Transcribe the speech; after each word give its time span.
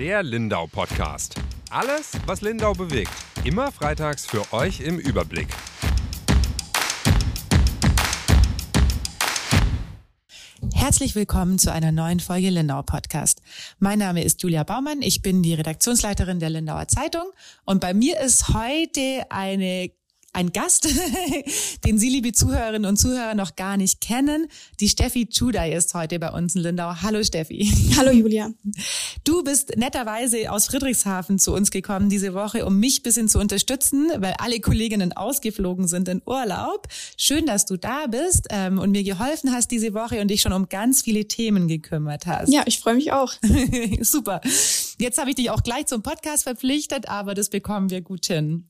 Der 0.00 0.22
Lindau 0.22 0.66
Podcast. 0.66 1.34
Alles, 1.68 2.12
was 2.24 2.40
Lindau 2.40 2.72
bewegt. 2.72 3.10
Immer 3.44 3.70
freitags 3.70 4.24
für 4.24 4.50
euch 4.50 4.80
im 4.80 4.98
Überblick. 4.98 5.48
Herzlich 10.72 11.14
willkommen 11.14 11.58
zu 11.58 11.70
einer 11.70 11.92
neuen 11.92 12.18
Folge 12.18 12.48
Lindau 12.48 12.80
Podcast. 12.80 13.42
Mein 13.78 13.98
Name 13.98 14.24
ist 14.24 14.42
Julia 14.42 14.64
Baumann, 14.64 15.02
ich 15.02 15.20
bin 15.20 15.42
die 15.42 15.52
Redaktionsleiterin 15.52 16.40
der 16.40 16.48
Lindauer 16.48 16.88
Zeitung 16.88 17.30
und 17.66 17.82
bei 17.82 17.92
mir 17.92 18.18
ist 18.20 18.54
heute 18.54 19.26
eine 19.28 19.90
ein 20.32 20.52
Gast, 20.52 20.88
den 21.84 21.98
Sie, 21.98 22.08
liebe 22.08 22.32
Zuhörerinnen 22.32 22.88
und 22.88 22.96
Zuhörer, 22.96 23.34
noch 23.34 23.56
gar 23.56 23.76
nicht 23.76 24.00
kennen. 24.00 24.46
Die 24.78 24.88
Steffi 24.88 25.28
Tschudai 25.28 25.72
ist 25.72 25.94
heute 25.94 26.18
bei 26.20 26.30
uns 26.30 26.54
in 26.54 26.62
Lindau. 26.62 26.94
Hallo 27.02 27.22
Steffi. 27.24 27.70
Hallo 27.96 28.12
Julia. 28.12 28.50
Du 29.24 29.42
bist 29.42 29.76
netterweise 29.76 30.52
aus 30.52 30.66
Friedrichshafen 30.66 31.38
zu 31.38 31.52
uns 31.52 31.70
gekommen 31.70 32.08
diese 32.08 32.32
Woche, 32.32 32.64
um 32.64 32.78
mich 32.78 33.02
bisschen 33.02 33.28
zu 33.28 33.40
unterstützen, 33.40 34.10
weil 34.18 34.34
alle 34.38 34.60
Kolleginnen 34.60 35.12
ausgeflogen 35.12 35.88
sind 35.88 36.08
in 36.08 36.22
Urlaub. 36.24 36.86
Schön, 37.16 37.46
dass 37.46 37.66
du 37.66 37.76
da 37.76 38.06
bist 38.06 38.46
ähm, 38.50 38.78
und 38.78 38.92
mir 38.92 39.02
geholfen 39.02 39.52
hast 39.52 39.70
diese 39.72 39.94
Woche 39.94 40.20
und 40.20 40.28
dich 40.28 40.42
schon 40.42 40.52
um 40.52 40.68
ganz 40.68 41.02
viele 41.02 41.26
Themen 41.26 41.66
gekümmert 41.66 42.26
hast. 42.26 42.52
Ja, 42.52 42.62
ich 42.66 42.78
freue 42.78 42.94
mich 42.94 43.12
auch. 43.12 43.34
Super. 44.00 44.40
Jetzt 44.98 45.18
habe 45.18 45.30
ich 45.30 45.36
dich 45.36 45.50
auch 45.50 45.64
gleich 45.64 45.86
zum 45.86 46.02
Podcast 46.02 46.44
verpflichtet, 46.44 47.08
aber 47.08 47.34
das 47.34 47.50
bekommen 47.50 47.90
wir 47.90 48.00
gut 48.00 48.26
hin. 48.26 48.68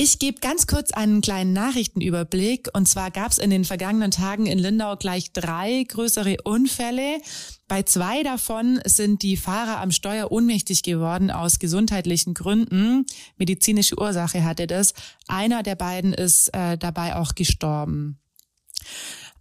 Ich 0.00 0.20
gebe 0.20 0.38
ganz 0.38 0.68
kurz 0.68 0.92
einen 0.92 1.22
kleinen 1.22 1.52
Nachrichtenüberblick. 1.52 2.68
Und 2.72 2.86
zwar 2.86 3.10
gab 3.10 3.32
es 3.32 3.38
in 3.38 3.50
den 3.50 3.64
vergangenen 3.64 4.12
Tagen 4.12 4.46
in 4.46 4.60
Lindau 4.60 4.94
gleich 4.94 5.32
drei 5.32 5.84
größere 5.88 6.36
Unfälle. 6.44 7.20
Bei 7.66 7.82
zwei 7.82 8.22
davon 8.22 8.78
sind 8.84 9.22
die 9.22 9.36
Fahrer 9.36 9.80
am 9.80 9.90
Steuer 9.90 10.30
ohnmächtig 10.30 10.84
geworden 10.84 11.32
aus 11.32 11.58
gesundheitlichen 11.58 12.32
Gründen. 12.32 13.06
Medizinische 13.38 13.98
Ursache 13.98 14.44
hatte 14.44 14.68
das. 14.68 14.94
Einer 15.26 15.64
der 15.64 15.74
beiden 15.74 16.12
ist 16.12 16.54
äh, 16.54 16.78
dabei 16.78 17.16
auch 17.16 17.34
gestorben. 17.34 18.20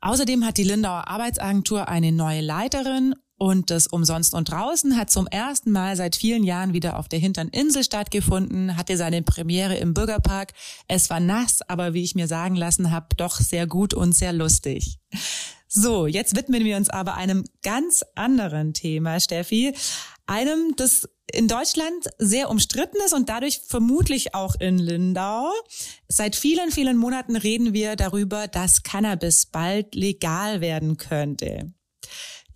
Außerdem 0.01 0.43
hat 0.43 0.57
die 0.57 0.63
Lindauer 0.63 1.07
Arbeitsagentur 1.07 1.87
eine 1.87 2.11
neue 2.11 2.41
Leiterin 2.41 3.13
und 3.37 3.69
das 3.69 3.87
Umsonst 3.87 4.33
und 4.33 4.49
Draußen 4.49 4.97
hat 4.97 5.09
zum 5.09 5.27
ersten 5.27 5.71
Mal 5.71 5.95
seit 5.95 6.15
vielen 6.15 6.43
Jahren 6.43 6.73
wieder 6.73 6.97
auf 6.97 7.07
der 7.07 7.19
Hintern 7.19 7.49
Insel 7.49 7.83
stattgefunden, 7.83 8.77
hatte 8.77 8.97
seine 8.97 9.21
Premiere 9.21 9.75
im 9.77 9.93
Bürgerpark. 9.93 10.53
Es 10.87 11.09
war 11.09 11.19
nass, 11.19 11.61
aber 11.67 11.93
wie 11.93 12.03
ich 12.03 12.15
mir 12.15 12.27
sagen 12.27 12.55
lassen 12.55 12.91
habe, 12.91 13.07
doch 13.15 13.39
sehr 13.39 13.67
gut 13.67 13.93
und 13.93 14.13
sehr 14.13 14.33
lustig. 14.33 14.97
So, 15.67 16.07
jetzt 16.07 16.35
widmen 16.35 16.63
wir 16.63 16.77
uns 16.77 16.89
aber 16.89 17.15
einem 17.15 17.43
ganz 17.61 18.03
anderen 18.15 18.73
Thema, 18.73 19.19
Steffi. 19.19 19.75
Einem, 20.25 20.73
das 20.75 21.07
in 21.31 21.47
Deutschland 21.47 22.09
sehr 22.17 22.49
umstritten 22.49 22.97
ist 23.05 23.13
und 23.13 23.29
dadurch 23.29 23.59
vermutlich 23.67 24.33
auch 24.33 24.55
in 24.59 24.77
Lindau. 24.77 25.51
Seit 26.07 26.35
vielen, 26.35 26.71
vielen 26.71 26.97
Monaten 26.97 27.35
reden 27.35 27.73
wir 27.73 27.95
darüber, 27.95 28.47
dass 28.47 28.83
Cannabis 28.83 29.45
bald 29.45 29.93
legal 29.93 30.61
werden 30.61 30.97
könnte. 30.97 31.73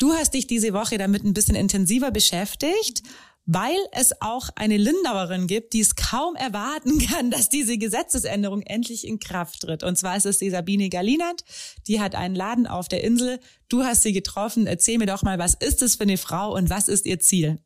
Du 0.01 0.13
hast 0.13 0.33
dich 0.33 0.47
diese 0.47 0.73
Woche 0.73 0.97
damit 0.97 1.23
ein 1.23 1.35
bisschen 1.35 1.53
intensiver 1.53 2.09
beschäftigt, 2.09 3.03
weil 3.45 3.77
es 3.91 4.19
auch 4.19 4.49
eine 4.55 4.77
Lindauerin 4.77 5.45
gibt, 5.45 5.73
die 5.73 5.79
es 5.79 5.95
kaum 5.95 6.35
erwarten 6.35 6.97
kann, 7.07 7.29
dass 7.29 7.49
diese 7.49 7.77
Gesetzesänderung 7.77 8.63
endlich 8.63 9.05
in 9.05 9.19
Kraft 9.19 9.61
tritt. 9.61 9.83
Und 9.83 9.99
zwar 9.99 10.17
ist 10.17 10.25
es 10.25 10.39
die 10.39 10.49
Sabine 10.49 10.89
Galinat. 10.89 11.43
Die 11.85 12.01
hat 12.01 12.15
einen 12.15 12.33
Laden 12.33 12.65
auf 12.65 12.87
der 12.87 13.03
Insel. 13.03 13.39
Du 13.69 13.83
hast 13.83 14.01
sie 14.01 14.11
getroffen. 14.11 14.65
Erzähl 14.65 14.97
mir 14.97 15.05
doch 15.05 15.21
mal, 15.21 15.37
was 15.37 15.53
ist 15.53 15.83
es 15.83 15.97
für 15.97 16.03
eine 16.03 16.17
Frau 16.17 16.55
und 16.55 16.71
was 16.71 16.87
ist 16.87 17.05
ihr 17.05 17.19
Ziel? 17.19 17.59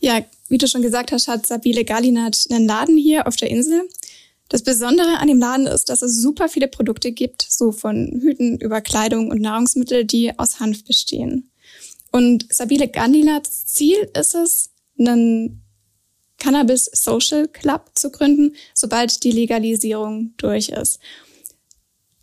Ja, 0.00 0.20
wie 0.50 0.58
du 0.58 0.68
schon 0.68 0.82
gesagt 0.82 1.10
hast, 1.10 1.26
hat 1.26 1.46
Sabine 1.46 1.86
Galinat 1.86 2.48
einen 2.50 2.66
Laden 2.66 2.98
hier 2.98 3.26
auf 3.26 3.36
der 3.36 3.48
Insel. 3.48 3.88
Das 4.48 4.62
Besondere 4.62 5.18
an 5.18 5.28
dem 5.28 5.40
Laden 5.40 5.66
ist, 5.66 5.88
dass 5.88 6.02
es 6.02 6.20
super 6.20 6.48
viele 6.48 6.68
Produkte 6.68 7.12
gibt, 7.12 7.46
so 7.48 7.72
von 7.72 8.20
Hüten 8.20 8.58
über 8.58 8.80
Kleidung 8.80 9.30
und 9.30 9.40
Nahrungsmittel, 9.40 10.04
die 10.04 10.38
aus 10.38 10.60
Hanf 10.60 10.84
bestehen. 10.84 11.50
Und 12.12 12.46
Sabine 12.50 12.88
Gandilats 12.88 13.66
Ziel 13.66 14.08
ist 14.18 14.34
es, 14.34 14.70
einen 14.98 15.62
Cannabis 16.38 16.88
Social 16.92 17.48
Club 17.48 17.90
zu 17.94 18.10
gründen, 18.10 18.54
sobald 18.74 19.24
die 19.24 19.32
Legalisierung 19.32 20.34
durch 20.36 20.68
ist. 20.68 21.00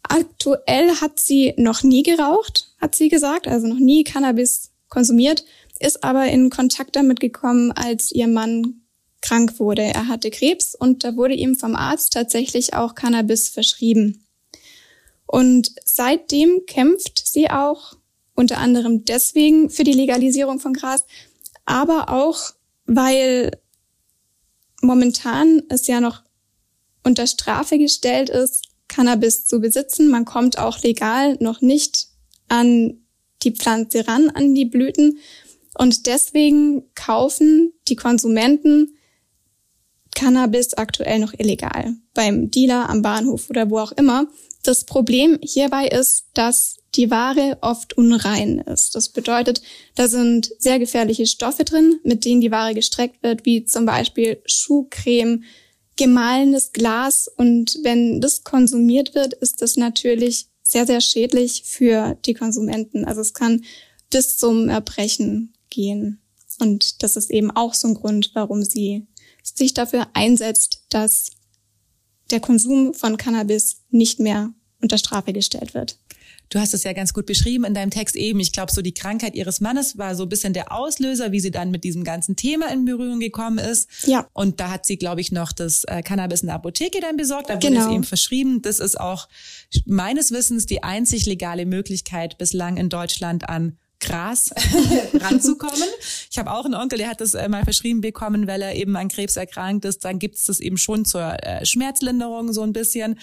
Aktuell 0.04 0.90
hat 1.02 1.20
sie 1.20 1.54
noch 1.58 1.84
nie 1.84 2.04
geraucht, 2.04 2.74
hat 2.80 2.96
sie 2.96 3.10
gesagt, 3.10 3.48
also 3.48 3.68
noch 3.68 3.80
nie 3.80 4.04
Cannabis 4.04 4.72
konsumiert, 4.90 5.44
ist 5.80 6.04
aber 6.04 6.28
in 6.28 6.50
Kontakt 6.50 6.96
damit 6.96 7.20
gekommen, 7.20 7.72
als 7.72 8.12
ihr 8.12 8.28
Mann 8.28 8.83
krank 9.24 9.60
wurde. 9.60 9.82
Er 9.82 10.08
hatte 10.08 10.30
Krebs 10.30 10.76
und 10.76 11.04
da 11.04 11.16
wurde 11.16 11.34
ihm 11.34 11.56
vom 11.56 11.76
Arzt 11.76 12.14
tatsächlich 12.14 12.76
auch 12.76 12.94
Cannabis 12.94 13.50
verschrieben. 13.50 14.26
Und 15.26 15.72
seitdem 15.86 16.66
kämpft 16.68 17.26
sie 17.26 17.50
auch 17.50 17.96
unter 18.36 18.58
anderem 18.58 19.06
deswegen 19.06 19.70
für 19.70 19.84
die 19.84 19.94
Legalisierung 19.94 20.60
von 20.60 20.74
Gras, 20.74 21.06
aber 21.66 22.10
auch 22.10 22.54
weil 22.86 23.52
momentan 24.82 25.64
es 25.70 25.88
ja 25.88 26.02
noch 26.02 26.22
unter 27.04 27.26
Strafe 27.26 27.78
gestellt 27.78 28.30
ist, 28.30 28.68
Cannabis 28.90 29.46
zu 29.46 29.60
besitzen. 29.60 30.10
Man 30.10 30.26
kommt 30.26 30.58
auch 30.58 30.82
legal 30.84 31.38
noch 31.40 31.62
nicht 31.62 32.08
an 32.50 33.06
die 33.44 33.52
Pflanze 33.52 34.08
ran, 34.08 34.30
an 34.30 34.54
die 34.54 34.66
Blüten. 34.66 35.20
Und 35.78 36.06
deswegen 36.06 36.84
kaufen 36.94 37.74
die 37.88 37.96
Konsumenten 37.96 38.98
Cannabis 40.16 40.74
aktuell 40.74 41.20
noch 41.20 41.34
illegal. 41.38 41.96
Beim 42.14 42.52
Dealer, 42.52 42.90
am 42.90 43.02
Bahnhof 43.02 43.50
oder 43.50 43.70
wo 43.70 43.80
auch 43.80 43.92
immer. 43.94 44.28
Das 44.64 44.86
Problem 44.86 45.40
hierbei 45.42 45.88
ist, 45.88 46.26
dass 46.34 46.78
die 46.96 47.10
Ware 47.10 47.58
oft 47.62 47.98
unrein 47.98 48.60
ist. 48.60 48.96
Das 48.96 49.10
bedeutet, 49.10 49.62
da 49.96 50.08
sind 50.08 50.52
sehr 50.60 50.80
gefährliche 50.80 51.26
Stoffe 51.26 51.66
drin, 51.66 52.00
mit 52.04 52.24
denen 52.24 52.42
die 52.42 52.52
Ware 52.52 52.74
gestreckt 52.74 53.24
wird, 53.24 53.46
wie 53.46 53.66
zum 53.66 53.86
Beispiel 53.86 54.42
Schuhcreme, 54.46 55.44
gemahlenes 55.96 56.72
Glas. 56.72 57.28
Und 57.36 57.80
wenn 57.84 58.22
das 58.22 58.44
konsumiert 58.44 59.16
wird, 59.16 59.34
ist 59.34 59.62
das 59.62 59.76
natürlich 59.76 60.48
sehr, 60.62 60.86
sehr 60.86 61.02
schädlich 61.02 61.64
für 61.66 62.18
die 62.26 62.34
Konsumenten. 62.34 63.06
Also 63.06 63.22
es 63.22 63.34
kann 63.34 63.64
bis 64.10 64.38
zum 64.38 64.70
Erbrechen 64.70 65.54
gehen. 65.70 66.22
Und 66.60 67.04
das 67.04 67.18
ist 67.18 67.32
eben 67.32 67.52
auch 67.52 67.74
so 67.74 67.88
ein 67.88 67.96
Grund, 67.96 68.32
warum 68.34 68.64
sie 68.64 69.08
sich 69.44 69.74
dafür 69.74 70.08
einsetzt, 70.14 70.86
dass 70.90 71.32
der 72.32 72.40
Konsum 72.40 72.94
von 72.94 73.18
Cannabis 73.18 73.78
nicht 73.90 74.20
mehr 74.20 74.54
unter 74.82 74.98
Strafe 74.98 75.34
gestellt 75.34 75.74
wird. 75.74 75.98
Du 76.50 76.60
hast 76.60 76.74
es 76.76 76.84
ja 76.84 76.94
ganz 76.94 77.14
gut 77.14 77.26
beschrieben 77.26 77.64
in 77.64 77.74
deinem 77.74 77.90
Text 77.90 78.16
eben. 78.16 78.40
Ich 78.40 78.52
glaube, 78.52 78.72
so 78.72 78.84
die 78.84 78.94
Krankheit 78.94 79.34
ihres 79.34 79.60
Mannes 79.60 79.98
war 79.98 80.14
so 80.14 80.24
ein 80.24 80.30
bisschen 80.30 80.54
der 80.54 80.72
Auslöser, 80.72 81.32
wie 81.32 81.40
sie 81.40 81.50
dann 81.50 81.72
mit 81.72 81.84
diesem 81.84 82.04
ganzen 82.04 82.36
Thema 82.36 82.72
in 82.72 82.86
Berührung 82.86 83.20
gekommen 83.20 83.58
ist. 83.58 83.90
Ja. 84.06 84.28
Und 84.34 84.60
da 84.60 84.70
hat 84.70 84.86
sie, 84.86 84.98
glaube 84.98 85.22
ich, 85.22 85.32
noch 85.32 85.52
das 85.52 85.84
äh, 85.86 86.04
Cannabis 86.04 86.42
in 86.42 86.48
der 86.48 86.56
Apotheke 86.56 87.00
dann 87.02 87.18
besorgt. 87.18 87.50
Da 87.50 87.56
wurde 87.56 87.70
genau. 87.70 87.88
es 87.88 87.92
ihm 87.92 88.04
verschrieben. 88.04 88.62
Das 88.62 88.80
ist 88.80 89.00
auch 89.00 89.30
meines 89.86 90.32
Wissens 90.32 90.68
die 90.68 90.84
einzig 90.84 91.26
legale 91.26 91.66
Möglichkeit 91.66 92.38
bislang 92.38 92.78
in 92.78 92.90
Deutschland 92.90 93.50
an 93.50 93.78
Gras 94.04 94.52
ranzukommen. 95.14 95.90
Ich 96.30 96.38
habe 96.38 96.52
auch 96.52 96.66
einen 96.66 96.76
Onkel, 96.76 96.98
der 96.98 97.10
hat 97.10 97.22
das 97.22 97.34
äh, 97.34 97.48
mal 97.50 97.64
verschrieben 97.64 98.02
bekommen, 98.02 98.48
weil 98.48 98.62
er 98.62 98.76
eben 98.76 98.96
an 98.96 99.08
Krebs 99.08 99.36
erkrankt 99.36 99.86
ist. 99.86 100.06
Dann 100.06 100.20
gibt's 100.20 100.46
das 100.46 100.60
eben 100.60 100.78
schon 100.78 101.06
zur 101.06 101.44
äh, 101.44 101.66
Schmerzlinderung 101.66 102.54
so 102.54 102.62
ein 102.62 102.74
bisschen. 102.74 103.20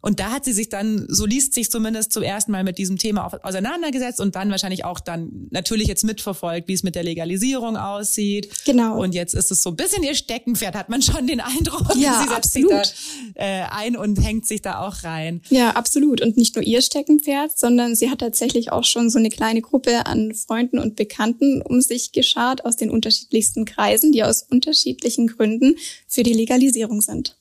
Und 0.00 0.20
da 0.20 0.30
hat 0.30 0.44
sie 0.44 0.52
sich 0.52 0.68
dann, 0.68 1.06
so 1.08 1.26
liest 1.26 1.54
sich 1.54 1.70
zumindest 1.70 2.12
zum 2.12 2.22
ersten 2.22 2.52
Mal 2.52 2.64
mit 2.64 2.78
diesem 2.78 2.96
Thema 2.96 3.32
auseinandergesetzt 3.42 4.20
und 4.20 4.36
dann 4.36 4.50
wahrscheinlich 4.50 4.84
auch 4.84 5.00
dann 5.00 5.48
natürlich 5.50 5.88
jetzt 5.88 6.04
mitverfolgt, 6.04 6.68
wie 6.68 6.74
es 6.74 6.82
mit 6.82 6.94
der 6.94 7.02
Legalisierung 7.02 7.76
aussieht. 7.76 8.48
Genau. 8.64 9.00
Und 9.00 9.14
jetzt 9.14 9.34
ist 9.34 9.50
es 9.50 9.62
so 9.62 9.70
ein 9.70 9.76
bisschen 9.76 10.02
ihr 10.02 10.14
Steckenpferd, 10.14 10.74
hat 10.74 10.88
man 10.88 11.02
schon 11.02 11.26
den 11.26 11.40
Eindruck. 11.40 11.96
Ja, 11.96 12.20
sie 12.20 12.28
setzt 12.28 12.56
absolut. 12.56 12.86
sich 12.86 12.94
da 13.34 13.42
äh, 13.42 13.64
ein 13.70 13.96
und 13.96 14.22
hängt 14.22 14.46
sich 14.46 14.62
da 14.62 14.86
auch 14.86 15.02
rein. 15.02 15.42
Ja, 15.48 15.70
absolut. 15.70 16.20
Und 16.20 16.36
nicht 16.36 16.54
nur 16.54 16.64
ihr 16.64 16.82
Steckenpferd, 16.82 17.58
sondern 17.58 17.96
sie 17.96 18.10
hat 18.10 18.20
tatsächlich 18.20 18.70
auch 18.70 18.84
schon 18.84 19.10
so 19.10 19.18
eine 19.18 19.30
kleine 19.30 19.62
Gruppe 19.62 20.06
an 20.06 20.34
Freunden 20.34 20.78
und 20.78 20.96
Bekannten 20.96 21.62
um 21.62 21.80
sich 21.80 22.12
geschart 22.12 22.64
aus 22.64 22.76
den 22.76 22.90
unterschiedlichsten 22.90 23.64
Kreisen, 23.64 24.12
die 24.12 24.22
aus 24.22 24.42
unterschiedlichen 24.42 25.26
Gründen 25.26 25.76
für 26.06 26.22
die 26.22 26.34
Legalisierung 26.34 27.00
sind. 27.00 27.36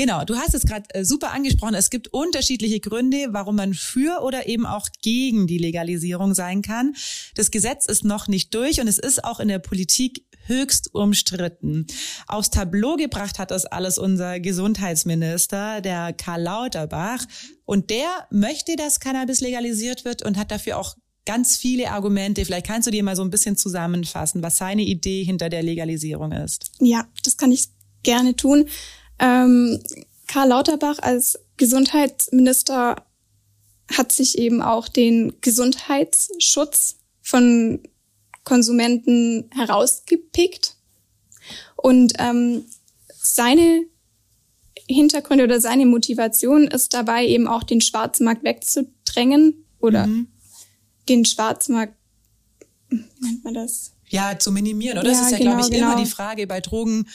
Genau, 0.00 0.24
du 0.24 0.36
hast 0.36 0.54
es 0.54 0.62
gerade 0.62 0.86
äh, 0.94 1.04
super 1.04 1.30
angesprochen. 1.32 1.74
Es 1.74 1.90
gibt 1.90 2.08
unterschiedliche 2.08 2.80
Gründe, 2.80 3.26
warum 3.32 3.56
man 3.56 3.74
für 3.74 4.22
oder 4.22 4.48
eben 4.48 4.64
auch 4.64 4.88
gegen 5.02 5.46
die 5.46 5.58
Legalisierung 5.58 6.32
sein 6.32 6.62
kann. 6.62 6.94
Das 7.34 7.50
Gesetz 7.50 7.84
ist 7.84 8.02
noch 8.02 8.26
nicht 8.26 8.54
durch 8.54 8.80
und 8.80 8.88
es 8.88 8.98
ist 8.98 9.22
auch 9.22 9.40
in 9.40 9.48
der 9.48 9.58
Politik 9.58 10.24
höchst 10.46 10.94
umstritten. 10.94 11.86
Aufs 12.26 12.48
Tableau 12.48 12.96
gebracht 12.96 13.38
hat 13.38 13.50
das 13.50 13.66
alles 13.66 13.98
unser 13.98 14.40
Gesundheitsminister, 14.40 15.82
der 15.82 16.14
Karl 16.14 16.44
Lauterbach. 16.44 17.26
Und 17.66 17.90
der 17.90 18.26
möchte, 18.30 18.76
dass 18.76 19.00
Cannabis 19.00 19.42
legalisiert 19.42 20.06
wird 20.06 20.22
und 20.22 20.38
hat 20.38 20.50
dafür 20.50 20.78
auch 20.78 20.96
ganz 21.26 21.58
viele 21.58 21.90
Argumente. 21.90 22.46
Vielleicht 22.46 22.66
kannst 22.66 22.86
du 22.86 22.90
dir 22.90 23.04
mal 23.04 23.16
so 23.16 23.22
ein 23.22 23.28
bisschen 23.28 23.58
zusammenfassen, 23.58 24.42
was 24.42 24.56
seine 24.56 24.80
Idee 24.80 25.24
hinter 25.24 25.50
der 25.50 25.62
Legalisierung 25.62 26.32
ist. 26.32 26.70
Ja, 26.80 27.06
das 27.22 27.36
kann 27.36 27.52
ich 27.52 27.68
gerne 28.02 28.34
tun. 28.34 28.66
Ähm, 29.20 29.80
Karl 30.26 30.48
Lauterbach 30.48 30.98
als 31.00 31.38
Gesundheitsminister 31.56 33.04
hat 33.92 34.12
sich 34.12 34.38
eben 34.38 34.62
auch 34.62 34.88
den 34.88 35.34
Gesundheitsschutz 35.40 36.96
von 37.22 37.80
Konsumenten 38.44 39.50
herausgepickt. 39.52 40.76
Und 41.76 42.14
ähm, 42.18 42.64
seine 43.20 43.84
Hintergründe 44.88 45.44
oder 45.44 45.60
seine 45.60 45.86
Motivation 45.86 46.66
ist 46.66 46.94
dabei 46.94 47.26
eben 47.26 47.46
auch 47.46 47.62
den 47.62 47.80
Schwarzmarkt 47.80 48.42
wegzudrängen 48.44 49.64
oder 49.78 50.06
mhm. 50.06 50.28
den 51.08 51.24
Schwarzmarkt, 51.24 51.94
wie 52.88 53.04
nennt 53.20 53.44
man 53.44 53.54
das? 53.54 53.92
Ja, 54.08 54.36
zu 54.38 54.50
minimieren, 54.50 54.98
oder? 54.98 55.08
Ja, 55.08 55.14
das 55.14 55.26
ist 55.26 55.32
ja, 55.32 55.38
genau, 55.38 55.50
glaube 55.52 55.66
ich, 55.66 55.72
genau. 55.72 55.92
immer 55.92 56.02
die 56.02 56.10
Frage 56.10 56.46
bei 56.46 56.60
Drogen. 56.60 57.06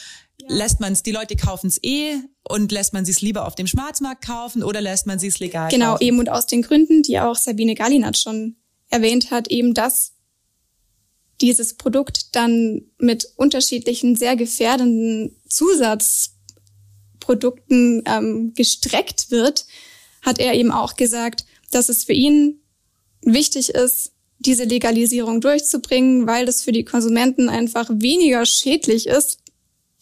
Lässt 0.48 0.80
man 0.80 0.92
es, 0.92 1.02
die 1.02 1.12
Leute 1.12 1.36
kaufen 1.36 1.68
es 1.68 1.82
eh 1.82 2.16
und 2.48 2.72
lässt 2.72 2.92
man 2.92 3.04
es 3.04 3.20
lieber 3.20 3.46
auf 3.46 3.54
dem 3.54 3.66
Schwarzmarkt 3.66 4.24
kaufen 4.24 4.62
oder 4.62 4.80
lässt 4.80 5.06
man 5.06 5.18
es 5.18 5.38
legal 5.38 5.70
genau, 5.70 5.92
kaufen? 5.92 5.98
Genau, 5.98 6.08
eben 6.08 6.18
und 6.20 6.28
aus 6.28 6.46
den 6.46 6.62
Gründen, 6.62 7.02
die 7.02 7.18
auch 7.18 7.36
Sabine 7.36 7.74
Gallinat 7.74 8.18
schon 8.18 8.56
erwähnt 8.88 9.30
hat, 9.30 9.48
eben 9.48 9.74
dass 9.74 10.12
dieses 11.40 11.74
Produkt 11.74 12.34
dann 12.34 12.82
mit 12.98 13.28
unterschiedlichen, 13.36 14.16
sehr 14.16 14.36
gefährdenden 14.36 15.36
Zusatzprodukten 15.48 18.02
ähm, 18.06 18.54
gestreckt 18.54 19.30
wird, 19.30 19.66
hat 20.22 20.38
er 20.38 20.54
eben 20.54 20.72
auch 20.72 20.96
gesagt, 20.96 21.44
dass 21.70 21.88
es 21.88 22.04
für 22.04 22.14
ihn 22.14 22.60
wichtig 23.22 23.70
ist, 23.70 24.12
diese 24.38 24.64
Legalisierung 24.64 25.40
durchzubringen, 25.40 26.26
weil 26.26 26.44
das 26.46 26.62
für 26.62 26.72
die 26.72 26.84
Konsumenten 26.84 27.48
einfach 27.48 27.88
weniger 27.90 28.44
schädlich 28.46 29.06
ist, 29.06 29.38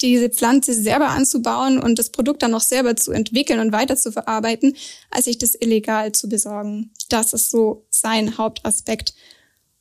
diese 0.04 0.28
Pflanze 0.28 0.74
selber 0.74 1.08
anzubauen 1.08 1.78
und 1.78 1.98
das 1.98 2.10
Produkt 2.10 2.42
dann 2.42 2.50
noch 2.50 2.60
selber 2.60 2.94
zu 2.96 3.12
entwickeln 3.12 3.60
und 3.60 3.72
weiter 3.72 3.96
zu 3.96 4.12
verarbeiten, 4.12 4.76
als 5.10 5.24
sich 5.24 5.38
das 5.38 5.54
illegal 5.54 6.12
zu 6.12 6.28
besorgen. 6.28 6.92
Das 7.08 7.32
ist 7.32 7.50
so 7.50 7.86
sein 7.90 8.38
Hauptaspekt 8.38 9.14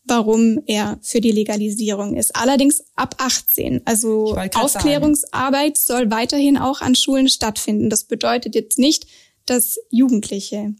warum 0.06 0.62
er 0.66 1.00
für 1.02 1.22
die 1.22 1.32
Legalisierung 1.32 2.16
ist. 2.16 2.36
Allerdings 2.36 2.84
ab 2.96 3.16
18. 3.20 3.82
Also 3.86 4.38
Aufklärungsarbeit 4.54 5.78
sagen. 5.78 6.00
soll 6.00 6.12
weiterhin 6.12 6.58
auch 6.58 6.82
an 6.82 6.96
Schulen 6.96 7.30
stattfinden. 7.30 7.90
Das 7.90 8.04
bedeutet 8.04 8.56
jetzt 8.56 8.78
nicht, 8.78 9.08
dass 9.46 9.80
Jugendliche 9.90 10.76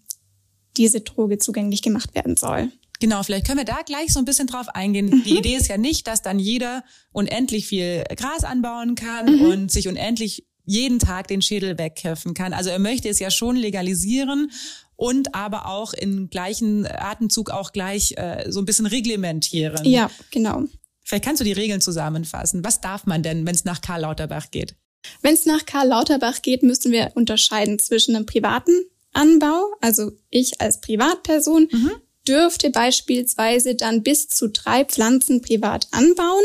diese 0.78 1.02
Droge 1.02 1.38
zugänglich 1.38 1.82
gemacht 1.82 2.16
werden 2.16 2.36
soll. 2.36 2.72
Genau, 3.04 3.22
vielleicht 3.22 3.46
können 3.46 3.58
wir 3.58 3.66
da 3.66 3.82
gleich 3.86 4.14
so 4.14 4.20
ein 4.20 4.24
bisschen 4.24 4.48
drauf 4.48 4.70
eingehen. 4.70 5.08
Mhm. 5.08 5.24
Die 5.26 5.38
Idee 5.38 5.58
ist 5.58 5.68
ja 5.68 5.76
nicht, 5.78 6.08
dass 6.08 6.22
dann 6.22 6.40
jeder 6.40 6.86
unendlich 7.12 7.68
viel 7.68 8.02
Gras 8.16 8.46
anbauen 8.46 8.96
kann 8.96 9.26
mhm. 9.26 9.42
und 9.42 9.72
sich 9.74 9.90
unendlich 9.90 10.48
jeden 10.64 11.00
Tag 11.00 11.28
den 11.28 11.42
Schädel 11.42 11.78
wegkiffen 11.78 12.34
kann. 12.34 12.54
Also 12.54 12.70
er 12.70 12.80
möchte 12.80 13.10
es 13.10 13.20
ja 13.20 13.30
schon 13.30 13.58
legalisieren 13.58 14.52
und 14.96 15.36
aber 15.36 15.66
auch 15.66 15.92
in 15.92 16.30
gleichen 16.30 16.88
Atemzug 16.88 17.50
auch 17.50 17.74
gleich 17.74 18.14
äh, 18.16 18.50
so 18.50 18.62
ein 18.62 18.66
bisschen 18.66 18.86
reglementieren. 18.86 19.84
Ja, 19.84 20.10
genau. 20.32 20.64
Vielleicht 21.04 21.26
kannst 21.26 21.42
du 21.42 21.44
die 21.44 21.52
Regeln 21.52 21.82
zusammenfassen. 21.82 22.64
Was 22.64 22.80
darf 22.80 23.06
man 23.06 23.22
denn, 23.22 23.46
wenn 23.46 23.54
es 23.54 23.66
nach 23.66 23.82
Karl 23.82 24.04
Lauterbach 24.04 24.50
geht? 24.50 24.78
Wenn 25.22 25.34
es 25.34 25.46
nach 25.46 25.66
Karl 25.66 25.90
Lauterbach 25.90 26.42
geht, 26.42 26.64
müssen 26.64 26.94
wir 26.94 27.12
unterscheiden 27.16 27.80
zwischen 27.80 28.16
einem 28.16 28.26
privaten 28.26 28.72
Anbau, 29.12 29.74
also 29.82 30.14
ich 30.30 30.62
als 30.62 30.80
Privatperson 30.80 31.68
mhm. 31.70 31.92
Dürfte 32.28 32.70
beispielsweise 32.70 33.76
dann 33.76 34.04
bis 34.04 34.30
zu 34.30 34.50
drei 34.50 34.86
Pflanzen 34.86 35.42
privat 35.42 35.88
anbauen. 35.92 36.44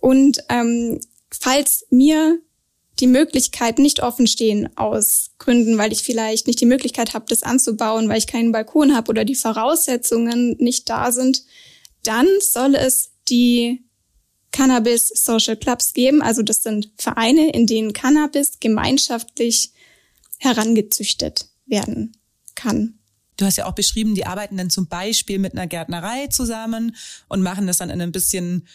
Und 0.00 0.38
ähm, 0.48 1.00
falls 1.30 1.86
mir 1.90 2.40
die 3.00 3.06
Möglichkeit 3.06 3.78
nicht 3.78 4.02
offen 4.02 4.26
stehen 4.26 4.76
aus 4.76 5.30
Gründen, 5.38 5.78
weil 5.78 5.92
ich 5.92 6.02
vielleicht 6.02 6.46
nicht 6.46 6.60
die 6.60 6.66
Möglichkeit 6.66 7.14
habe, 7.14 7.24
das 7.28 7.42
anzubauen, 7.42 8.08
weil 8.08 8.18
ich 8.18 8.26
keinen 8.26 8.52
Balkon 8.52 8.94
habe 8.94 9.10
oder 9.10 9.24
die 9.24 9.34
Voraussetzungen 9.34 10.56
nicht 10.58 10.88
da 10.88 11.10
sind, 11.10 11.42
dann 12.04 12.28
soll 12.40 12.74
es 12.74 13.10
die 13.28 13.84
Cannabis 14.50 15.08
Social 15.08 15.56
Clubs 15.56 15.94
geben. 15.94 16.22
Also 16.22 16.42
das 16.42 16.62
sind 16.62 16.90
Vereine, 16.98 17.50
in 17.52 17.66
denen 17.66 17.92
Cannabis 17.92 18.60
gemeinschaftlich 18.60 19.72
herangezüchtet 20.38 21.46
werden 21.66 22.12
kann. 22.54 22.98
Du 23.36 23.44
hast 23.44 23.56
ja 23.56 23.66
auch 23.66 23.74
beschrieben, 23.74 24.14
die 24.14 24.26
arbeiten 24.26 24.56
dann 24.56 24.70
zum 24.70 24.88
Beispiel 24.88 25.38
mit 25.38 25.52
einer 25.52 25.66
Gärtnerei 25.66 26.26
zusammen 26.28 26.94
und 27.28 27.42
machen 27.42 27.66
das 27.66 27.78
dann 27.78 27.90
in 27.90 28.00
ein 28.00 28.12
bisschen 28.12 28.66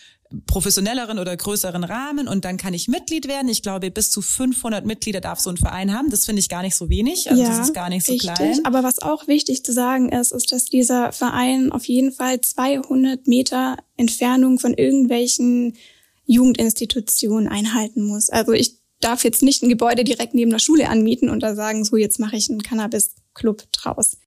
professionelleren 0.46 1.20
oder 1.20 1.36
größeren 1.36 1.84
Rahmen 1.84 2.28
und 2.28 2.44
dann 2.44 2.58
kann 2.58 2.74
ich 2.74 2.88
Mitglied 2.88 3.28
werden. 3.28 3.48
Ich 3.48 3.62
glaube, 3.62 3.92
bis 3.92 4.12
zu 4.12 4.22
500 4.22 4.86
Mitglieder 4.86 5.22
darf 5.22 5.40
so 5.40 5.50
ein 5.50 5.58
Verein 5.58 5.94
haben. 5.94 6.10
Das 6.10 6.26
finde 6.26 6.42
ich 6.42 6.50
gar 6.50 6.64
nicht 6.64 6.76
so 6.76 6.90
wenig. 6.90 7.30
Also 7.30 7.42
ja, 7.42 7.48
das 7.50 7.68
ist 7.68 7.74
gar 7.74 7.90
nicht 7.90 8.06
so 8.06 8.12
richtig. 8.12 8.34
klein. 8.34 8.66
Aber 8.66 8.84
was 8.84 9.02
auch 9.02 9.28
wichtig 9.28 9.64
zu 9.64 9.72
sagen 9.72 10.10
ist, 10.10 10.34
ist, 10.34 10.52
dass 10.52 10.66
dieser 10.66 11.12
Verein 11.14 11.72
auf 11.72 11.86
jeden 11.86 12.12
Fall 12.12 12.42
200 12.42 13.28
Meter 13.28 13.78
Entfernung 13.96 14.60
von 14.60 14.74
irgendwelchen 14.74 15.78
Jugendinstitutionen 16.26 17.48
einhalten 17.48 18.04
muss. 18.04 18.30
Also 18.30 18.52
ich 18.52 18.76
darf 19.00 19.24
jetzt 19.24 19.44
nicht 19.44 19.64
ein 19.64 19.70
Gebäude 19.70 20.04
direkt 20.04 20.34
neben 20.34 20.52
der 20.52 20.60
Schule 20.60 20.90
anmieten 20.90 21.30
und 21.30 21.42
da 21.42 21.56
sagen, 21.56 21.86
so 21.86 21.96
jetzt 21.96 22.20
mache 22.20 22.36
ich 22.36 22.50
einen 22.50 22.64
Cannabis-Club 22.64 23.64
draus. 23.72 24.18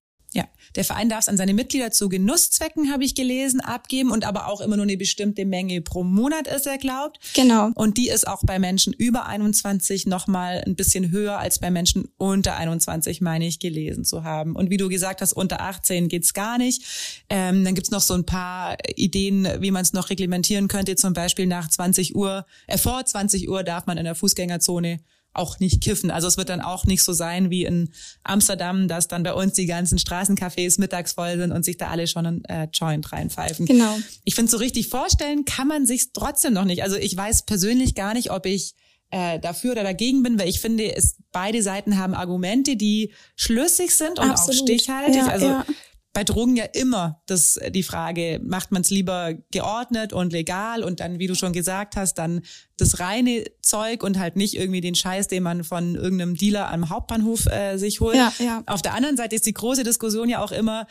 Der 0.77 0.85
Verein 0.85 1.09
darf 1.09 1.21
es 1.21 1.29
an 1.29 1.37
seine 1.37 1.55
Mitglieder 1.55 1.91
zu 1.91 2.09
Genusszwecken, 2.09 2.93
habe 2.93 3.05
ich 3.05 3.15
gelesen, 3.15 3.61
abgeben 3.61 4.11
und 4.11 4.25
aber 4.25 4.47
auch 4.47 4.61
immer 4.61 4.77
nur 4.77 4.85
eine 4.85 4.97
bestimmte 4.97 5.45
Menge 5.45 5.81
pro 5.81 6.05
Monat 6.05 6.47
ist 6.47 6.67
erlaubt. 6.67 7.19
Genau. 7.35 7.71
Und 7.75 7.97
die 7.97 8.09
ist 8.09 8.27
auch 8.27 8.43
bei 8.45 8.59
Menschen 8.59 8.93
über 8.93 9.27
21 9.27 10.07
nochmal 10.07 10.63
ein 10.67 10.77
bisschen 10.77 11.11
höher 11.11 11.39
als 11.39 11.59
bei 11.59 11.71
Menschen 11.71 12.09
unter 12.17 12.57
21, 12.57 13.21
meine 13.21 13.47
ich, 13.47 13.59
gelesen 13.59 14.05
zu 14.05 14.25
haben. 14.25 14.55
Und 14.55 14.71
wie 14.71 14.77
du 14.77 14.89
gesagt 14.89 15.21
hast, 15.21 15.33
unter 15.33 15.61
18 15.61 16.09
geht's 16.09 16.35
gar 16.35 16.59
nicht. 16.59 16.83
Ähm, 17.29 17.65
dann 17.65 17.75
gibt's 17.75 17.91
noch 17.91 18.01
so 18.01 18.15
ein 18.15 18.27
paar 18.27 18.77
Ideen, 18.97 19.49
wie 19.61 19.71
man 19.71 19.83
es 19.83 19.93
noch 19.93 20.11
reglementieren 20.11 20.69
könnte. 20.69 20.97
Zum 20.97 21.13
Beispiel 21.13 21.47
nach 21.47 21.69
20 21.69 22.15
Uhr, 22.15 22.47
äh, 22.67 22.79
vor 22.79 23.05
20 23.05 23.49
Uhr 23.49 23.63
darf 23.63 23.87
man 23.87 23.99
in 23.99 24.05
der 24.05 24.15
Fußgängerzone 24.15 25.01
auch 25.33 25.61
nicht 25.61 25.83
kiffen. 25.83 26.11
Also 26.11 26.27
es 26.27 26.37
wird 26.37 26.49
dann 26.49 26.61
auch 26.61 26.85
nicht 26.85 27.03
so 27.03 27.13
sein 27.13 27.51
wie 27.51 27.65
in 27.65 27.91
Amsterdam, 28.25 28.89
dass 28.89 29.09
dann 29.09 29.23
bei 29.23 29.33
uns 29.33 29.55
die 29.55 29.67
ganzen 29.67 29.99
Straßencafés 29.99 30.81
mittags 30.81 31.13
voll 31.13 31.37
sind 31.39 31.53
und 31.53 31.65
sich 31.65 31.77
da 31.77 31.89
alle 31.89 32.07
schon 32.07 32.27
ein 32.27 32.45
äh, 32.47 32.69
Joint 32.73 33.13
reinpfeifen. 33.13 33.67
Genau. 33.67 33.97
Ich 34.25 34.35
finde, 34.35 34.51
so 34.51 34.57
richtig 34.57 34.89
vorstellen 34.89 35.45
kann 35.45 35.69
man 35.69 35.87
sich 35.87 36.13
trotzdem 36.13 36.53
noch 36.53 36.65
nicht. 36.65 36.83
Also 36.83 36.97
ich 36.97 37.17
weiß 37.17 37.45
persönlich 37.45 37.95
gar 37.95 38.15
nicht, 38.15 38.31
ob 38.31 38.47
ich 38.47 38.75
äh, 39.11 39.39
dafür 39.39 39.73
oder 39.73 39.83
dagegen 39.83 40.23
bin, 40.23 40.39
weil 40.39 40.49
ich 40.49 40.61
finde, 40.61 40.95
es 40.95 41.17
beide 41.33 41.63
Seiten 41.63 41.99
haben 41.99 42.15
Argumente, 42.15 42.77
die 42.77 43.13
schlüssig 43.37 43.95
sind 43.95 44.19
und 44.19 44.31
Absolut. 44.31 44.61
auch 44.61 44.65
stichhaltig. 44.65 45.17
Ja, 45.17 45.27
also 45.27 45.47
ja 45.47 45.67
bei 46.13 46.25
Drogen 46.25 46.57
ja 46.57 46.65
immer 46.65 47.23
das, 47.27 47.59
die 47.71 47.85
Frage, 47.85 48.41
macht 48.43 48.73
man 48.73 48.83
es 48.83 48.91
lieber 48.91 49.35
geordnet 49.53 50.13
und 50.13 50.33
legal 50.33 50.83
und 50.83 51.01
dann, 51.01 51.19
wie 51.21 51.29
du 51.29 51.35
schon 51.35 51.53
gesagt 51.53 51.95
hast, 51.95 52.15
dann 52.15 52.43
das 52.77 52.99
reine 52.99 53.45
Zeug 53.63 54.03
und 54.03 54.19
halt 54.19 54.37
nicht 54.37 54.55
irgendwie 54.55 54.81
den 54.81 54.97
Scheiß, 54.97 55.29
den 55.29 55.43
man 55.43 55.63
von 55.63 55.95
irgendeinem 55.95 56.37
Dealer 56.37 56.73
am 56.73 56.89
Hauptbahnhof 56.89 57.47
äh, 57.47 57.77
sich 57.77 58.01
holt. 58.01 58.17
Ja, 58.17 58.33
ja. 58.41 58.63
Auf 58.67 58.83
der 58.83 58.95
anderen 58.95 59.17
Seite 59.17 59.37
ist 59.37 59.47
die 59.47 59.55
große 59.55 59.85
Diskussion 59.85 60.29
ja 60.29 60.43
auch 60.43 60.53
immer, 60.53 60.87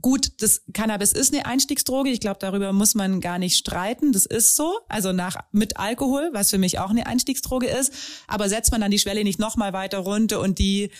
Gut, 0.00 0.40
das 0.42 0.62
Cannabis 0.72 1.12
ist 1.12 1.34
eine 1.34 1.44
Einstiegsdroge. 1.44 2.10
Ich 2.10 2.20
glaube, 2.20 2.38
darüber 2.40 2.72
muss 2.72 2.94
man 2.94 3.20
gar 3.20 3.40
nicht 3.40 3.56
streiten. 3.56 4.12
Das 4.12 4.26
ist 4.26 4.54
so. 4.54 4.78
Also 4.88 5.12
nach 5.12 5.36
mit 5.50 5.76
Alkohol, 5.76 6.30
was 6.32 6.50
für 6.50 6.58
mich 6.58 6.78
auch 6.78 6.90
eine 6.90 7.08
Einstiegsdroge 7.08 7.66
ist. 7.66 7.92
Aber 8.28 8.48
setzt 8.48 8.70
man 8.70 8.80
dann 8.80 8.92
die 8.92 9.00
Schwelle 9.00 9.24
nicht 9.24 9.40
noch 9.40 9.56
mal 9.56 9.72
weiter 9.72 9.98
runter 9.98 10.38
und 10.38 10.60
die 10.60 10.90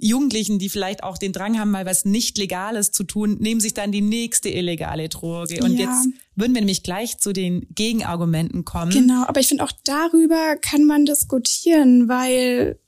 Jugendlichen, 0.00 0.58
die 0.58 0.68
vielleicht 0.68 1.02
auch 1.02 1.18
den 1.18 1.32
Drang 1.32 1.58
haben, 1.58 1.70
mal 1.70 1.86
was 1.86 2.04
nicht 2.04 2.38
Legales 2.38 2.92
zu 2.92 3.04
tun, 3.04 3.36
nehmen 3.40 3.60
sich 3.60 3.74
dann 3.74 3.92
die 3.92 4.00
nächste 4.00 4.48
illegale 4.48 5.08
Droge. 5.08 5.62
Und 5.62 5.76
ja. 5.76 5.90
jetzt 5.90 6.08
würden 6.36 6.54
wir 6.54 6.60
nämlich 6.60 6.82
gleich 6.82 7.18
zu 7.18 7.32
den 7.32 7.66
Gegenargumenten 7.74 8.64
kommen. 8.64 8.92
Genau, 8.92 9.24
aber 9.26 9.40
ich 9.40 9.48
finde 9.48 9.64
auch 9.64 9.72
darüber 9.84 10.56
kann 10.56 10.84
man 10.84 11.04
diskutieren, 11.04 12.08
weil 12.08 12.78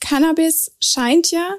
Cannabis 0.00 0.72
scheint 0.80 1.30
ja 1.30 1.56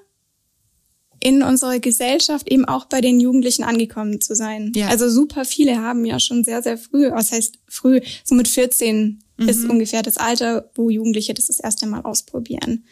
in 1.20 1.42
unserer 1.42 1.80
Gesellschaft 1.80 2.50
eben 2.50 2.66
auch 2.66 2.86
bei 2.86 3.02
den 3.02 3.20
Jugendlichen 3.20 3.64
angekommen 3.64 4.22
zu 4.22 4.36
sein. 4.36 4.72
Ja. 4.76 4.88
Also 4.88 5.10
super 5.10 5.46
viele 5.46 5.82
haben 5.82 6.06
ja 6.06 6.20
schon 6.20 6.44
sehr, 6.44 6.62
sehr 6.62 6.78
früh, 6.78 7.10
was 7.12 7.32
heißt 7.32 7.58
früh, 7.68 8.02
so 8.24 8.36
mit 8.36 8.48
14 8.48 9.24
mhm. 9.38 9.50
ist 9.50 9.66
ungefähr 9.66 10.04
das 10.04 10.18
Alter, 10.18 10.70
wo 10.76 10.90
Jugendliche 10.90 11.34
das 11.34 11.48
das 11.48 11.60
erste 11.60 11.88
Mal 11.88 12.02
ausprobieren. 12.02 12.86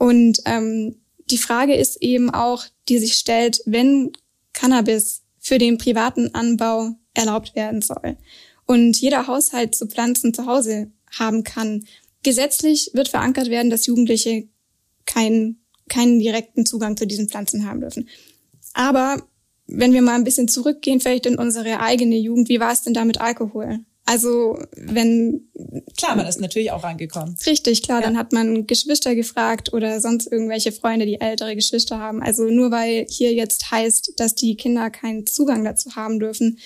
Und 0.00 0.38
ähm, 0.46 0.96
die 1.30 1.36
Frage 1.36 1.74
ist 1.74 2.02
eben 2.02 2.30
auch, 2.30 2.64
die 2.88 2.98
sich 2.98 3.12
stellt, 3.12 3.60
wenn 3.66 4.12
Cannabis 4.54 5.24
für 5.38 5.58
den 5.58 5.76
privaten 5.76 6.34
Anbau 6.34 6.92
erlaubt 7.12 7.54
werden 7.54 7.82
soll 7.82 8.16
und 8.64 8.98
jeder 8.98 9.26
Haushalt 9.26 9.74
zu 9.74 9.86
Pflanzen 9.86 10.32
zu 10.32 10.46
Hause 10.46 10.90
haben 11.18 11.44
kann. 11.44 11.84
Gesetzlich 12.22 12.92
wird 12.94 13.08
verankert 13.08 13.50
werden, 13.50 13.70
dass 13.70 13.84
Jugendliche 13.84 14.48
keinen, 15.04 15.60
keinen 15.90 16.18
direkten 16.18 16.64
Zugang 16.64 16.96
zu 16.96 17.06
diesen 17.06 17.28
Pflanzen 17.28 17.66
haben 17.66 17.80
dürfen. 17.80 18.08
Aber 18.72 19.22
wenn 19.66 19.92
wir 19.92 20.00
mal 20.00 20.14
ein 20.14 20.24
bisschen 20.24 20.48
zurückgehen, 20.48 21.00
vielleicht 21.00 21.26
in 21.26 21.36
unsere 21.36 21.80
eigene 21.80 22.16
Jugend, 22.16 22.48
wie 22.48 22.60
war 22.60 22.72
es 22.72 22.80
denn 22.80 22.94
da 22.94 23.04
mit 23.04 23.20
Alkohol? 23.20 23.80
Also 24.10 24.58
wenn 24.72 25.52
klar, 25.96 26.16
man 26.16 26.26
ist 26.26 26.40
natürlich 26.40 26.72
auch 26.72 26.82
rangekommen. 26.82 27.36
Richtig, 27.46 27.84
klar, 27.84 28.00
ja. 28.00 28.06
dann 28.08 28.18
hat 28.18 28.32
man 28.32 28.66
Geschwister 28.66 29.14
gefragt 29.14 29.72
oder 29.72 30.00
sonst 30.00 30.26
irgendwelche 30.26 30.72
Freunde, 30.72 31.06
die 31.06 31.20
ältere 31.20 31.54
Geschwister 31.54 32.00
haben. 32.00 32.20
Also 32.20 32.46
nur 32.46 32.72
weil 32.72 33.06
hier 33.08 33.32
jetzt 33.32 33.70
heißt, 33.70 34.14
dass 34.16 34.34
die 34.34 34.56
Kinder 34.56 34.90
keinen 34.90 35.26
Zugang 35.26 35.62
dazu 35.62 35.94
haben 35.94 36.18
dürfen, 36.18 36.58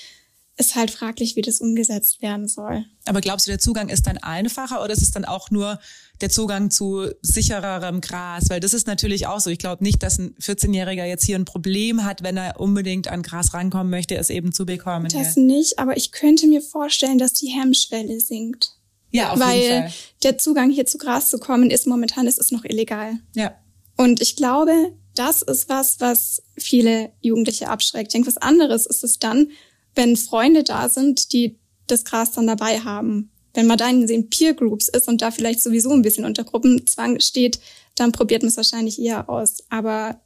ist 0.56 0.74
halt 0.74 0.90
fraglich, 0.90 1.36
wie 1.36 1.42
das 1.42 1.60
umgesetzt 1.60 2.22
werden 2.22 2.48
soll. 2.48 2.86
Aber 3.04 3.20
glaubst 3.20 3.46
du, 3.46 3.50
der 3.50 3.58
Zugang 3.58 3.90
ist 3.90 4.06
dann 4.06 4.16
einfacher 4.16 4.82
oder 4.82 4.94
ist 4.94 5.02
es 5.02 5.10
dann 5.10 5.26
auch 5.26 5.50
nur 5.50 5.78
der 6.24 6.30
Zugang 6.30 6.70
zu 6.70 7.10
sichererem 7.20 8.00
Gras? 8.00 8.48
Weil 8.48 8.60
das 8.60 8.72
ist 8.72 8.86
natürlich 8.86 9.26
auch 9.26 9.40
so. 9.40 9.50
Ich 9.50 9.58
glaube 9.58 9.84
nicht, 9.84 10.02
dass 10.02 10.18
ein 10.18 10.34
14-Jähriger 10.40 11.04
jetzt 11.04 11.24
hier 11.24 11.38
ein 11.38 11.44
Problem 11.44 12.02
hat, 12.04 12.22
wenn 12.22 12.38
er 12.38 12.58
unbedingt 12.58 13.08
an 13.08 13.22
Gras 13.22 13.52
rankommen 13.52 13.90
möchte, 13.90 14.16
es 14.16 14.30
eben 14.30 14.52
zu 14.52 14.64
bekommen. 14.64 15.08
Das 15.12 15.34
hier. 15.34 15.42
nicht, 15.42 15.78
aber 15.78 15.98
ich 15.98 16.12
könnte 16.12 16.46
mir 16.46 16.62
vorstellen, 16.62 17.18
dass 17.18 17.34
die 17.34 17.48
Hemmschwelle 17.48 18.20
sinkt. 18.20 18.72
Ja, 19.10 19.32
auf 19.32 19.38
Weil 19.38 19.60
jeden 19.60 19.82
Fall. 19.82 19.92
der 20.22 20.38
Zugang 20.38 20.70
hier 20.70 20.86
zu 20.86 20.96
Gras 20.96 21.28
zu 21.28 21.38
kommen 21.38 21.70
ist 21.70 21.86
momentan, 21.86 22.26
ist 22.26 22.38
es 22.38 22.50
noch 22.50 22.64
illegal. 22.64 23.18
Ja. 23.34 23.54
Und 23.96 24.22
ich 24.22 24.34
glaube, 24.34 24.72
das 25.14 25.42
ist 25.42 25.68
was, 25.68 26.00
was 26.00 26.42
viele 26.56 27.12
Jugendliche 27.20 27.68
abschreckt. 27.68 28.08
Ich 28.08 28.12
denke, 28.12 28.28
was 28.28 28.38
anderes 28.38 28.86
ist 28.86 29.04
es 29.04 29.18
dann, 29.18 29.50
wenn 29.94 30.16
Freunde 30.16 30.64
da 30.64 30.88
sind, 30.88 31.34
die 31.34 31.60
das 31.86 32.04
Gras 32.04 32.32
dann 32.32 32.46
dabei 32.46 32.80
haben. 32.80 33.30
Wenn 33.54 33.66
man 33.66 33.78
da 33.78 33.88
in 33.88 34.28
Peer 34.30 34.54
Groups 34.54 34.88
ist 34.88 35.08
und 35.08 35.22
da 35.22 35.30
vielleicht 35.30 35.62
sowieso 35.62 35.90
ein 35.90 36.02
bisschen 36.02 36.24
unter 36.24 36.44
Gruppenzwang 36.44 37.20
steht, 37.20 37.60
dann 37.94 38.12
probiert 38.12 38.42
man 38.42 38.48
es 38.48 38.56
wahrscheinlich 38.56 39.00
eher 39.00 39.30
aus. 39.30 39.64
Aber 39.70 40.20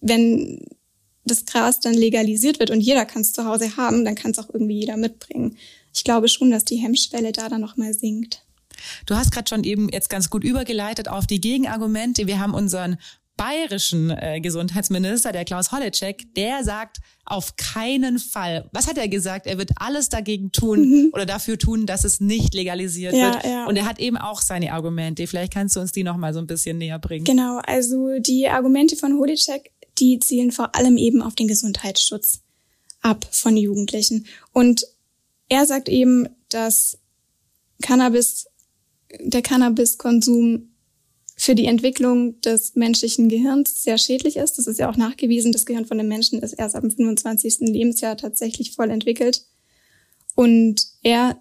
wenn 0.00 0.64
das 1.24 1.44
Gras 1.44 1.80
dann 1.80 1.94
legalisiert 1.94 2.58
wird 2.58 2.70
und 2.70 2.80
jeder 2.80 3.04
kann 3.04 3.22
es 3.22 3.32
zu 3.32 3.44
Hause 3.44 3.76
haben, 3.76 4.04
dann 4.04 4.14
kann 4.14 4.32
es 4.32 4.38
auch 4.38 4.48
irgendwie 4.52 4.80
jeder 4.80 4.96
mitbringen. 4.96 5.56
Ich 5.94 6.04
glaube 6.04 6.28
schon, 6.28 6.50
dass 6.50 6.64
die 6.64 6.76
Hemmschwelle 6.76 7.32
da 7.32 7.48
dann 7.48 7.60
nochmal 7.60 7.94
sinkt. 7.94 8.44
Du 9.06 9.14
hast 9.14 9.32
gerade 9.32 9.48
schon 9.48 9.64
eben 9.64 9.88
jetzt 9.88 10.08
ganz 10.08 10.30
gut 10.30 10.44
übergeleitet 10.44 11.08
auf 11.08 11.26
die 11.26 11.40
Gegenargumente. 11.40 12.26
Wir 12.26 12.38
haben 12.38 12.54
unseren 12.54 12.98
bayerischen 13.38 14.10
äh, 14.10 14.40
Gesundheitsminister, 14.42 15.32
der 15.32 15.46
Klaus 15.46 15.72
Holleczek, 15.72 16.34
der 16.34 16.64
sagt 16.64 16.98
auf 17.24 17.56
keinen 17.56 18.18
Fall. 18.18 18.68
Was 18.72 18.86
hat 18.86 18.98
er 18.98 19.08
gesagt? 19.08 19.46
Er 19.46 19.56
wird 19.56 19.70
alles 19.76 20.10
dagegen 20.10 20.52
tun 20.52 20.80
mhm. 20.80 21.10
oder 21.14 21.24
dafür 21.24 21.56
tun, 21.56 21.86
dass 21.86 22.04
es 22.04 22.20
nicht 22.20 22.52
legalisiert 22.52 23.14
ja, 23.14 23.32
wird. 23.32 23.44
Ja. 23.44 23.66
Und 23.66 23.76
er 23.76 23.86
hat 23.86 24.00
eben 24.00 24.18
auch 24.18 24.42
seine 24.42 24.72
Argumente. 24.72 25.26
Vielleicht 25.26 25.54
kannst 25.54 25.76
du 25.76 25.80
uns 25.80 25.92
die 25.92 26.02
noch 26.02 26.18
mal 26.18 26.34
so 26.34 26.40
ein 26.40 26.46
bisschen 26.46 26.76
näher 26.76 26.98
bringen. 26.98 27.24
Genau, 27.24 27.60
also 27.64 28.18
die 28.18 28.48
Argumente 28.48 28.96
von 28.96 29.16
Holleczek, 29.18 29.70
die 29.98 30.18
zielen 30.18 30.52
vor 30.52 30.74
allem 30.74 30.98
eben 30.98 31.22
auf 31.22 31.34
den 31.34 31.48
Gesundheitsschutz 31.48 32.40
ab 33.00 33.26
von 33.30 33.56
Jugendlichen. 33.56 34.26
Und 34.52 34.84
er 35.48 35.64
sagt 35.64 35.88
eben, 35.88 36.28
dass 36.48 36.98
Cannabis, 37.82 38.46
der 39.20 39.42
Cannabiskonsum 39.42 40.67
für 41.40 41.54
die 41.54 41.66
Entwicklung 41.66 42.40
des 42.40 42.74
menschlichen 42.74 43.28
Gehirns 43.28 43.82
sehr 43.82 43.96
schädlich 43.96 44.36
ist. 44.36 44.58
Das 44.58 44.66
ist 44.66 44.80
ja 44.80 44.90
auch 44.90 44.96
nachgewiesen. 44.96 45.52
Das 45.52 45.66
Gehirn 45.66 45.86
von 45.86 45.96
dem 45.96 46.08
Menschen 46.08 46.40
ist 46.42 46.52
erst 46.52 46.74
ab 46.74 46.82
dem 46.82 46.90
25. 46.90 47.60
Lebensjahr 47.60 48.16
tatsächlich 48.16 48.72
voll 48.72 48.90
entwickelt. 48.90 49.44
Und 50.34 50.84
er 51.02 51.40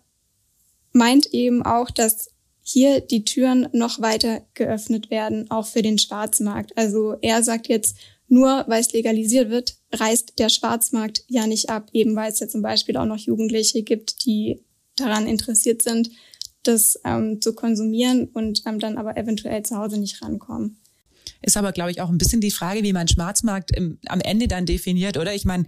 meint 0.93 1.33
eben 1.33 1.63
auch, 1.63 1.89
dass 1.89 2.29
hier 2.61 3.01
die 3.01 3.25
Türen 3.25 3.69
noch 3.71 3.99
weiter 3.99 4.45
geöffnet 4.53 5.09
werden, 5.09 5.49
auch 5.49 5.65
für 5.65 5.81
den 5.81 5.97
Schwarzmarkt. 5.97 6.77
Also 6.77 7.15
er 7.21 7.41
sagt 7.41 7.67
jetzt, 7.67 7.97
nur 8.27 8.65
weil 8.67 8.81
es 8.81 8.93
legalisiert 8.93 9.49
wird, 9.49 9.77
reißt 9.93 10.37
der 10.37 10.49
Schwarzmarkt 10.49 11.23
ja 11.27 11.47
nicht 11.47 11.71
ab, 11.71 11.89
eben 11.93 12.15
weil 12.15 12.31
es 12.31 12.39
ja 12.39 12.47
zum 12.47 12.61
Beispiel 12.61 12.97
auch 12.97 13.05
noch 13.05 13.17
Jugendliche 13.17 13.81
gibt, 13.81 14.25
die 14.25 14.61
daran 14.95 15.25
interessiert 15.25 15.81
sind, 15.81 16.11
das 16.67 16.99
ähm, 17.03 17.41
zu 17.41 17.53
konsumieren 17.53 18.29
und 18.33 18.63
ähm, 18.65 18.79
dann 18.79 18.97
aber 18.97 19.17
eventuell 19.17 19.63
zu 19.63 19.77
Hause 19.77 19.99
nicht 19.99 20.21
rankommen. 20.21 20.77
Ist 21.41 21.57
aber, 21.57 21.71
glaube 21.71 21.91
ich, 21.91 22.01
auch 22.01 22.09
ein 22.09 22.17
bisschen 22.17 22.41
die 22.41 22.51
Frage, 22.51 22.83
wie 22.83 22.93
man 22.93 23.07
Schwarzmarkt 23.07 23.75
im, 23.75 23.99
am 24.07 24.21
Ende 24.21 24.47
dann 24.47 24.65
definiert, 24.65 25.17
oder? 25.17 25.33
Ich 25.33 25.45
meine, 25.45 25.65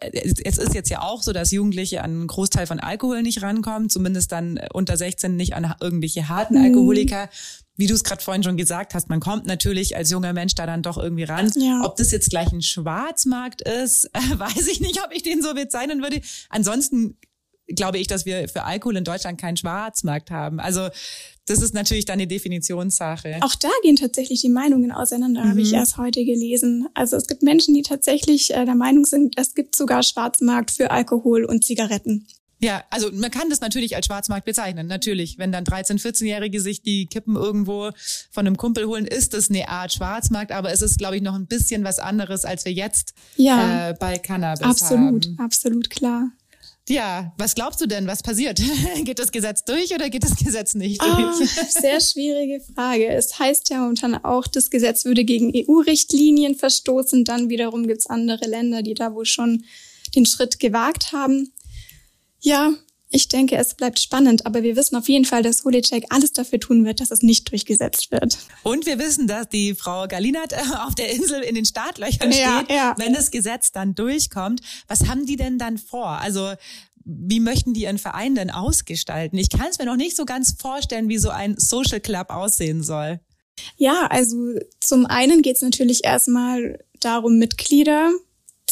äh, 0.00 0.32
es 0.44 0.58
ist 0.58 0.74
jetzt 0.74 0.90
ja 0.90 1.02
auch 1.02 1.22
so, 1.22 1.32
dass 1.32 1.50
Jugendliche 1.50 2.02
an 2.02 2.10
einen 2.10 2.26
Großteil 2.26 2.66
von 2.66 2.80
Alkohol 2.80 3.22
nicht 3.22 3.42
rankommen, 3.42 3.90
zumindest 3.90 4.32
dann 4.32 4.60
unter 4.72 4.96
16 4.96 5.36
nicht 5.36 5.54
an 5.54 5.74
irgendwelche 5.80 6.28
harten 6.28 6.58
mhm. 6.58 6.64
Alkoholiker. 6.64 7.28
Wie 7.76 7.88
du 7.88 7.94
es 7.94 8.04
gerade 8.04 8.22
vorhin 8.22 8.44
schon 8.44 8.56
gesagt 8.56 8.94
hast, 8.94 9.08
man 9.08 9.18
kommt 9.18 9.46
natürlich 9.46 9.96
als 9.96 10.10
junger 10.10 10.32
Mensch 10.32 10.54
da 10.54 10.64
dann 10.64 10.82
doch 10.82 10.96
irgendwie 10.96 11.24
ran. 11.24 11.50
Ja. 11.56 11.82
Ob 11.84 11.96
das 11.96 12.12
jetzt 12.12 12.30
gleich 12.30 12.52
ein 12.52 12.62
Schwarzmarkt 12.62 13.62
ist, 13.62 14.08
weiß 14.36 14.68
ich 14.68 14.80
nicht, 14.80 15.00
ob 15.04 15.12
ich 15.12 15.22
den 15.22 15.42
so 15.42 15.54
bezeichnen 15.54 16.00
würde. 16.00 16.20
Ansonsten 16.50 17.16
glaube 17.68 17.98
ich, 17.98 18.06
dass 18.06 18.26
wir 18.26 18.48
für 18.48 18.64
Alkohol 18.64 18.96
in 18.96 19.04
Deutschland 19.04 19.40
keinen 19.40 19.56
Schwarzmarkt 19.56 20.30
haben. 20.30 20.60
Also 20.60 20.88
das 21.46 21.60
ist 21.60 21.74
natürlich 21.74 22.04
dann 22.04 22.14
eine 22.14 22.26
Definitionssache. 22.26 23.38
Auch 23.40 23.54
da 23.54 23.68
gehen 23.82 23.96
tatsächlich 23.96 24.40
die 24.40 24.48
Meinungen 24.48 24.92
auseinander, 24.92 25.44
mhm. 25.44 25.50
habe 25.50 25.60
ich 25.60 25.68
mhm. 25.68 25.78
erst 25.78 25.96
heute 25.98 26.24
gelesen. 26.24 26.88
Also 26.94 27.16
es 27.16 27.26
gibt 27.26 27.42
Menschen, 27.42 27.74
die 27.74 27.82
tatsächlich 27.82 28.52
äh, 28.54 28.64
der 28.64 28.74
Meinung 28.74 29.04
sind, 29.04 29.38
es 29.38 29.54
gibt 29.54 29.76
sogar 29.76 30.02
Schwarzmarkt 30.02 30.70
für 30.70 30.90
Alkohol 30.90 31.44
und 31.44 31.64
Zigaretten. 31.64 32.26
Ja, 32.60 32.82
also 32.88 33.10
man 33.12 33.30
kann 33.30 33.50
das 33.50 33.60
natürlich 33.60 33.94
als 33.94 34.06
Schwarzmarkt 34.06 34.46
bezeichnen, 34.46 34.86
natürlich. 34.86 35.36
Wenn 35.36 35.52
dann 35.52 35.64
13-, 35.64 36.00
14-Jährige 36.00 36.60
sich 36.60 36.80
die 36.80 37.06
Kippen 37.06 37.36
irgendwo 37.36 37.90
von 38.30 38.46
einem 38.46 38.56
Kumpel 38.56 38.86
holen, 38.86 39.06
ist 39.06 39.34
das 39.34 39.50
eine 39.50 39.68
Art 39.68 39.92
Schwarzmarkt, 39.92 40.50
aber 40.50 40.72
es 40.72 40.80
ist, 40.80 40.96
glaube 40.96 41.16
ich, 41.16 41.22
noch 41.22 41.34
ein 41.34 41.46
bisschen 41.46 41.84
was 41.84 41.98
anderes, 41.98 42.46
als 42.46 42.64
wir 42.64 42.72
jetzt 42.72 43.12
ja, 43.36 43.90
äh, 43.90 43.94
bei 43.94 44.16
Cannabis 44.16 44.62
absolut, 44.62 44.98
haben. 44.98 45.16
Absolut, 45.16 45.40
absolut 45.40 45.90
klar. 45.90 46.30
Ja, 46.86 47.32
was 47.38 47.54
glaubst 47.54 47.80
du 47.80 47.86
denn? 47.86 48.06
Was 48.06 48.22
passiert? 48.22 48.60
geht 49.04 49.18
das 49.18 49.32
Gesetz 49.32 49.64
durch 49.64 49.94
oder 49.94 50.10
geht 50.10 50.22
das 50.22 50.36
Gesetz 50.36 50.74
nicht 50.74 51.00
durch? 51.00 51.14
Oh, 51.14 51.44
sehr 51.80 52.00
schwierige 52.00 52.60
Frage. 52.60 53.08
Es 53.08 53.38
heißt 53.38 53.70
ja 53.70 53.78
momentan 53.78 54.14
auch, 54.22 54.46
das 54.46 54.68
Gesetz 54.68 55.06
würde 55.06 55.24
gegen 55.24 55.52
EU-Richtlinien 55.54 56.54
verstoßen. 56.54 57.24
Dann 57.24 57.48
wiederum 57.48 57.86
gibt's 57.86 58.06
andere 58.06 58.46
Länder, 58.46 58.82
die 58.82 58.94
da 58.94 59.14
wohl 59.14 59.24
schon 59.24 59.64
den 60.14 60.26
Schritt 60.26 60.60
gewagt 60.60 61.12
haben. 61.12 61.52
Ja, 62.40 62.74
ich 63.14 63.28
denke, 63.28 63.56
es 63.56 63.74
bleibt 63.74 64.00
spannend, 64.00 64.44
aber 64.44 64.64
wir 64.64 64.74
wissen 64.74 64.96
auf 64.96 65.08
jeden 65.08 65.24
Fall, 65.24 65.44
dass 65.44 65.64
Holicek 65.64 66.06
alles 66.10 66.32
dafür 66.32 66.58
tun 66.58 66.84
wird, 66.84 67.00
dass 67.00 67.12
es 67.12 67.22
nicht 67.22 67.48
durchgesetzt 67.48 68.10
wird. 68.10 68.38
Und 68.64 68.86
wir 68.86 68.98
wissen, 68.98 69.28
dass 69.28 69.48
die 69.48 69.76
Frau 69.76 70.08
Galinat 70.08 70.52
äh, 70.52 70.56
auf 70.84 70.96
der 70.96 71.12
Insel 71.12 71.42
in 71.42 71.54
den 71.54 71.64
Startlöchern 71.64 72.32
ja, 72.32 72.62
steht, 72.64 72.76
ja. 72.76 72.94
wenn 72.98 73.14
das 73.14 73.30
Gesetz 73.30 73.70
dann 73.70 73.94
durchkommt. 73.94 74.62
Was 74.88 75.06
haben 75.06 75.26
die 75.26 75.36
denn 75.36 75.58
dann 75.58 75.78
vor? 75.78 76.08
Also 76.08 76.54
wie 77.04 77.38
möchten 77.38 77.72
die 77.72 77.82
ihren 77.82 77.98
Verein 77.98 78.34
denn 78.34 78.50
ausgestalten? 78.50 79.38
Ich 79.38 79.48
kann 79.48 79.68
es 79.70 79.78
mir 79.78 79.84
noch 79.84 79.96
nicht 79.96 80.16
so 80.16 80.24
ganz 80.24 80.56
vorstellen, 80.58 81.08
wie 81.08 81.18
so 81.18 81.30
ein 81.30 81.54
Social 81.56 82.00
Club 82.00 82.30
aussehen 82.30 82.82
soll. 82.82 83.20
Ja, 83.76 84.08
also 84.10 84.58
zum 84.80 85.06
einen 85.06 85.42
geht 85.42 85.54
es 85.56 85.62
natürlich 85.62 86.04
erstmal 86.04 86.80
darum, 86.98 87.38
Mitglieder 87.38 88.10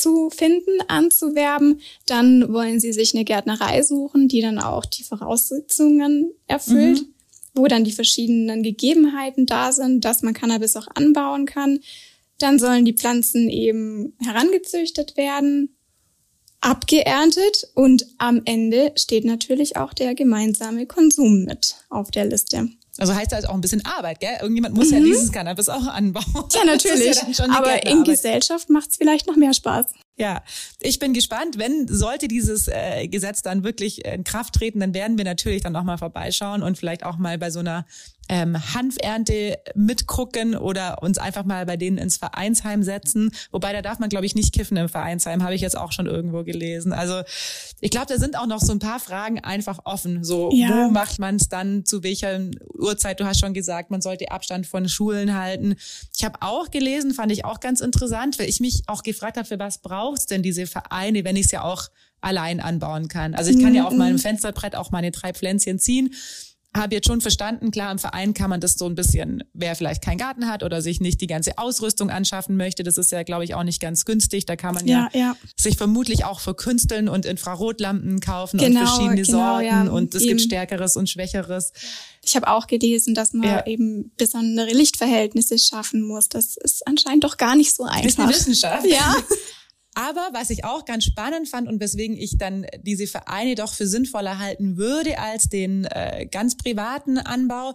zu 0.03 0.31
finden, 0.31 0.81
anzuwerben. 0.89 1.81
Dann 2.07 2.53
wollen 2.53 2.81
sie 2.81 2.93
sich 2.93 3.15
eine 3.15 3.25
Gärtnerei 3.25 3.83
suchen, 3.83 4.29
die 4.29 4.41
dann 4.41 4.59
auch 4.59 4.85
die 4.85 5.05
Voraussetzungen 5.05 6.33
erfüllt, 6.49 7.03
mhm. 7.03 7.15
wo 7.55 7.67
dann 7.67 7.85
die 7.85 7.93
verschiedenen 7.93 8.63
Gegebenheiten 8.63 9.47
da 9.47 9.73
sind, 9.73 10.05
dass 10.05 10.23
man 10.23 10.35
Cannabis 10.35 10.77
auch 10.77 10.89
anbauen 10.95 11.47
kann. 11.47 11.81
Dann 12.39 12.59
sollen 12.59 12.85
die 12.85 12.95
Pflanzen 12.95 13.49
eben 13.49 14.15
herangezüchtet 14.19 15.17
werden, 15.17 15.77
abgeerntet 16.61 17.69
und 17.75 18.07
am 18.19 18.43
Ende 18.45 18.93
steht 18.97 19.25
natürlich 19.25 19.77
auch 19.77 19.95
der 19.95 20.15
gemeinsame 20.15 20.87
Konsum 20.87 21.45
mit 21.45 21.77
auf 21.89 22.11
der 22.11 22.25
Liste. 22.25 22.69
Also 22.99 23.15
heißt 23.15 23.33
das 23.33 23.47
auch 23.47 23.55
ein 23.55 23.61
bisschen 23.61 23.85
Arbeit, 23.87 24.21
gell? 24.21 24.37
Irgendjemand 24.41 24.75
muss 24.75 24.91
mhm. 24.91 24.99
ja 24.99 25.01
dieses 25.01 25.33
Cannabis 25.33 25.69
auch 25.69 25.87
anbauen. 25.87 26.25
Ja, 26.53 26.65
natürlich. 26.67 27.17
Ja 27.39 27.45
Aber 27.51 27.87
in 27.87 28.05
Gesellschaft 28.05 28.69
macht's 28.69 28.97
vielleicht 28.97 29.27
noch 29.27 29.37
mehr 29.37 29.55
Spaß. 29.55 29.87
Ja, 30.17 30.43
ich 30.81 30.99
bin 30.99 31.15
gespannt. 31.15 31.59
Wenn 31.59 31.89
sollte 31.89 32.29
dieses 32.29 32.69
äh, 32.69 33.09
Gesetz 33.09 33.43
dann 33.43 33.65
wirklich 33.65 34.05
in 34.05 34.25
Kraft 34.25 34.55
treten, 34.55 34.81
dann 34.81 34.93
werden 34.93 35.17
wir 35.17 35.25
natürlich 35.25 35.63
dann 35.63 35.73
nochmal 35.73 35.99
vorbeischauen 35.99 36.63
und 36.63 36.77
vielleicht 36.77 37.05
auch 37.05 37.17
mal 37.17 37.39
bei 37.39 37.51
so 37.51 37.61
einer 37.61 37.87
ähm, 38.29 38.57
Hanfernte 38.75 39.59
mitgucken 39.75 40.57
oder 40.57 41.03
uns 41.03 41.19
einfach 41.19 41.45
mal 41.45 41.67
bei 41.67 41.77
denen 41.77 41.99
ins 41.99 42.17
Vereinsheim 42.17 42.83
setzen. 42.83 43.31
Wobei 43.51 43.73
da 43.73 43.83
darf 43.83 43.99
man, 43.99 44.09
glaube 44.09 44.27
ich, 44.27 44.35
nicht 44.35 44.55
kiffen 44.55 44.77
im 44.77 44.89
Vereinsheim, 44.89 45.43
habe 45.43 45.55
ich 45.55 45.61
jetzt 45.61 45.77
auch 45.77 45.93
schon 45.93 46.07
irgendwo 46.07 46.45
gelesen. 46.45 46.93
Also 46.93 47.23
ich 47.81 47.91
glaube, 47.91 48.07
da 48.07 48.19
sind 48.19 48.39
auch 48.39 48.47
noch 48.47 48.61
so 48.61 48.73
ein 48.73 48.79
paar 48.79 49.01
Fragen 49.01 49.41
einfach 49.41 49.81
offen. 49.85 50.25
So, 50.25 50.51
ja. 50.53 50.69
wo 50.69 50.91
macht 50.91 51.19
man 51.19 51.37
es 51.37 51.49
dann, 51.49 51.85
zu 51.85 52.03
welcher 52.03 52.41
Uhrzeit? 52.79 53.21
Du 53.21 53.27
hast 53.27 53.41
schon 53.41 53.55
gesagt, 53.55 53.91
man 53.91 54.01
sollte 54.01 54.31
Abstand 54.31 54.67
von 54.67 54.89
Schulen 54.89 55.37
halten. 55.37 55.77
Ich 56.17 56.25
habe 56.25 56.39
auch 56.41 56.71
gelesen, 56.71 57.13
fand 57.13 57.33
ich 57.33 57.45
auch 57.45 57.61
ganz 57.61 57.81
interessant, 57.81 58.39
weil 58.39 58.49
ich 58.49 58.61
mich 58.61 58.83
auch 58.87 59.03
gefragt 59.03 59.37
habe, 59.37 59.47
für 59.47 59.59
was 59.59 59.79
braucht's 60.03 60.27
denn 60.27 60.43
diese 60.43 60.67
Vereine, 60.67 61.25
wenn 61.25 61.37
ich 61.37 61.47
es 61.47 61.53
ja 61.53 61.63
auch 61.63 61.89
allein 62.21 62.61
anbauen 62.61 63.09
kann. 63.09 63.35
Also 63.35 63.51
ich 63.51 63.61
kann 63.61 63.75
ja 63.75 63.85
auf 63.85 63.95
meinem 63.95 64.19
Fensterbrett 64.19 64.77
auch 64.77 64.91
meine 64.91 65.11
drei 65.11 65.33
Pflänzchen 65.33 65.79
ziehen 65.79 66.11
habe 66.75 66.95
jetzt 66.95 67.07
schon 67.07 67.21
verstanden, 67.21 67.71
klar, 67.71 67.93
im 67.93 67.99
Verein 67.99 68.33
kann 68.33 68.49
man 68.49 68.61
das 68.61 68.75
so 68.75 68.87
ein 68.87 68.95
bisschen, 68.95 69.45
wer 69.53 69.77
vielleicht 69.77 70.03
keinen 70.03 70.17
Garten 70.17 70.49
hat 70.49 70.63
oder 70.63 70.81
sich 70.81 71.01
nicht 71.01 71.21
die 71.21 71.27
ganze 71.27 71.59
Ausrüstung 71.59 72.09
anschaffen 72.11 72.57
möchte, 72.57 72.83
das 72.83 72.97
ist 72.97 73.13
ja, 73.13 73.23
glaube 73.25 73.45
ich, 73.45 73.55
auch 73.55 73.63
nicht 73.63 73.81
ganz 73.81 74.07
günstig. 74.07 74.47
Da 74.47 74.57
kann 74.57 74.75
man 74.75 74.87
ja, 74.87 75.11
ja, 75.13 75.19
ja. 75.19 75.37
sich 75.55 75.77
vermutlich 75.77 76.25
auch 76.25 76.41
verkünsteln 76.41 77.09
und 77.09 77.27
Infrarotlampen 77.27 78.21
kaufen 78.21 78.59
genau, 78.59 78.81
und 78.81 78.87
verschiedene 78.87 79.23
genau, 79.23 79.39
Sorten 79.39 79.67
ja, 79.67 79.83
und 79.83 80.15
es 80.15 80.23
eben. 80.23 80.31
gibt 80.31 80.41
stärkeres 80.43 80.97
und 80.97 81.11
schwächeres. 81.11 81.73
Ich 82.25 82.37
habe 82.37 82.49
auch 82.49 82.67
gelesen, 82.67 83.15
dass 83.15 83.35
man 83.35 83.49
ja. 83.49 83.67
eben 83.67 84.13
besondere 84.17 84.73
Lichtverhältnisse 84.73 85.59
schaffen 85.59 86.03
muss. 86.03 86.31
Das 86.31 86.57
ist 86.57 86.87
anscheinend 86.87 87.25
doch 87.25 87.37
gar 87.37 87.55
nicht 87.55 87.75
so 87.75 87.83
einfach. 87.85 88.03
Das 88.03 88.13
ist 88.13 88.19
eine 88.19 88.31
Wissenschaft. 88.31 88.87
Ja. 88.87 89.15
Aber 89.95 90.31
was 90.33 90.51
ich 90.51 90.65
auch 90.65 90.85
ganz 90.85 91.05
spannend 91.05 91.49
fand 91.49 91.69
und 91.69 91.81
weswegen 91.81 92.17
ich 92.17 92.39
dann 92.39 92.67
diese 92.83 93.07
Vereine 93.07 93.55
doch 93.55 93.75
für 93.75 93.87
sinnvoller 93.87 94.39
halten 94.39 94.77
würde 94.77 95.19
als 95.19 95.49
den 95.49 95.85
äh, 95.85 96.27
ganz 96.31 96.57
privaten 96.57 97.19
Anbau, 97.19 97.75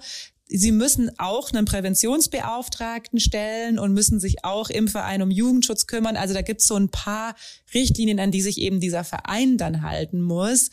Sie 0.49 0.71
müssen 0.71 1.11
auch 1.19 1.51
einen 1.51 1.65
Präventionsbeauftragten 1.65 3.19
stellen 3.19 3.77
und 3.77 3.93
müssen 3.93 4.21
sich 4.21 4.45
auch 4.45 4.69
im 4.69 4.87
Verein 4.87 5.21
um 5.21 5.29
Jugendschutz 5.29 5.87
kümmern. 5.87 6.15
Also 6.15 6.33
da 6.33 6.41
gibt 6.41 6.61
es 6.61 6.67
so 6.67 6.75
ein 6.75 6.87
paar 6.87 7.35
Richtlinien, 7.73 8.19
an 8.19 8.31
die 8.31 8.41
sich 8.41 8.61
eben 8.61 8.79
dieser 8.79 9.03
Verein 9.03 9.57
dann 9.57 9.81
halten 9.81 10.21
muss 10.21 10.69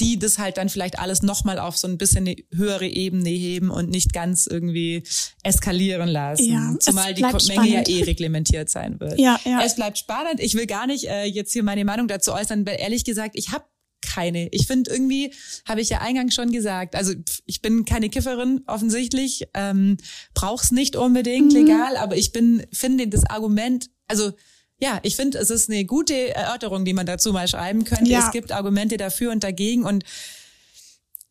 die 0.00 0.18
das 0.18 0.38
halt 0.38 0.56
dann 0.58 0.68
vielleicht 0.68 0.98
alles 0.98 1.22
nochmal 1.22 1.58
auf 1.58 1.76
so 1.76 1.88
ein 1.88 1.98
bisschen 1.98 2.26
eine 2.26 2.36
höhere 2.54 2.86
Ebene 2.86 3.30
heben 3.30 3.70
und 3.70 3.90
nicht 3.90 4.12
ganz 4.12 4.46
irgendwie 4.46 5.02
eskalieren 5.42 6.08
lassen. 6.08 6.44
Ja, 6.44 6.74
Zumal 6.78 7.14
die 7.14 7.22
Menge 7.22 7.40
spannend. 7.40 7.70
ja 7.70 7.82
eh 7.88 8.02
reglementiert 8.02 8.70
sein 8.70 9.00
wird. 9.00 9.18
Ja, 9.18 9.38
ja. 9.44 9.60
Es 9.64 9.76
bleibt 9.76 9.98
spannend. 9.98 10.40
Ich 10.40 10.54
will 10.54 10.66
gar 10.66 10.86
nicht 10.86 11.04
äh, 11.08 11.24
jetzt 11.24 11.52
hier 11.52 11.62
meine 11.62 11.84
Meinung 11.84 12.08
dazu 12.08 12.32
äußern, 12.32 12.66
weil 12.66 12.76
ehrlich 12.78 13.04
gesagt, 13.04 13.34
ich 13.34 13.50
habe 13.50 13.64
keine. 14.00 14.48
Ich 14.52 14.66
finde 14.66 14.90
irgendwie, 14.90 15.32
habe 15.66 15.80
ich 15.80 15.88
ja 15.88 16.00
eingangs 16.00 16.34
schon 16.34 16.52
gesagt, 16.52 16.94
also 16.94 17.14
ich 17.46 17.62
bin 17.62 17.84
keine 17.84 18.08
Kifferin 18.08 18.62
offensichtlich, 18.66 19.48
ähm, 19.54 19.96
brauch's 20.34 20.70
nicht 20.70 20.96
unbedingt 20.96 21.52
mhm. 21.52 21.58
legal, 21.58 21.96
aber 21.96 22.16
ich 22.16 22.32
bin, 22.32 22.64
finde 22.72 23.08
das 23.08 23.24
Argument, 23.24 23.90
also 24.06 24.32
ja, 24.80 25.00
ich 25.02 25.16
finde, 25.16 25.38
es 25.38 25.50
ist 25.50 25.68
eine 25.68 25.84
gute 25.84 26.34
Erörterung, 26.34 26.84
die 26.84 26.92
man 26.92 27.06
dazu 27.06 27.32
mal 27.32 27.48
schreiben 27.48 27.84
könnte. 27.84 28.10
Ja. 28.10 28.26
Es 28.26 28.30
gibt 28.30 28.52
Argumente 28.52 28.96
dafür 28.96 29.32
und 29.32 29.42
dagegen 29.42 29.84
und 29.84 30.04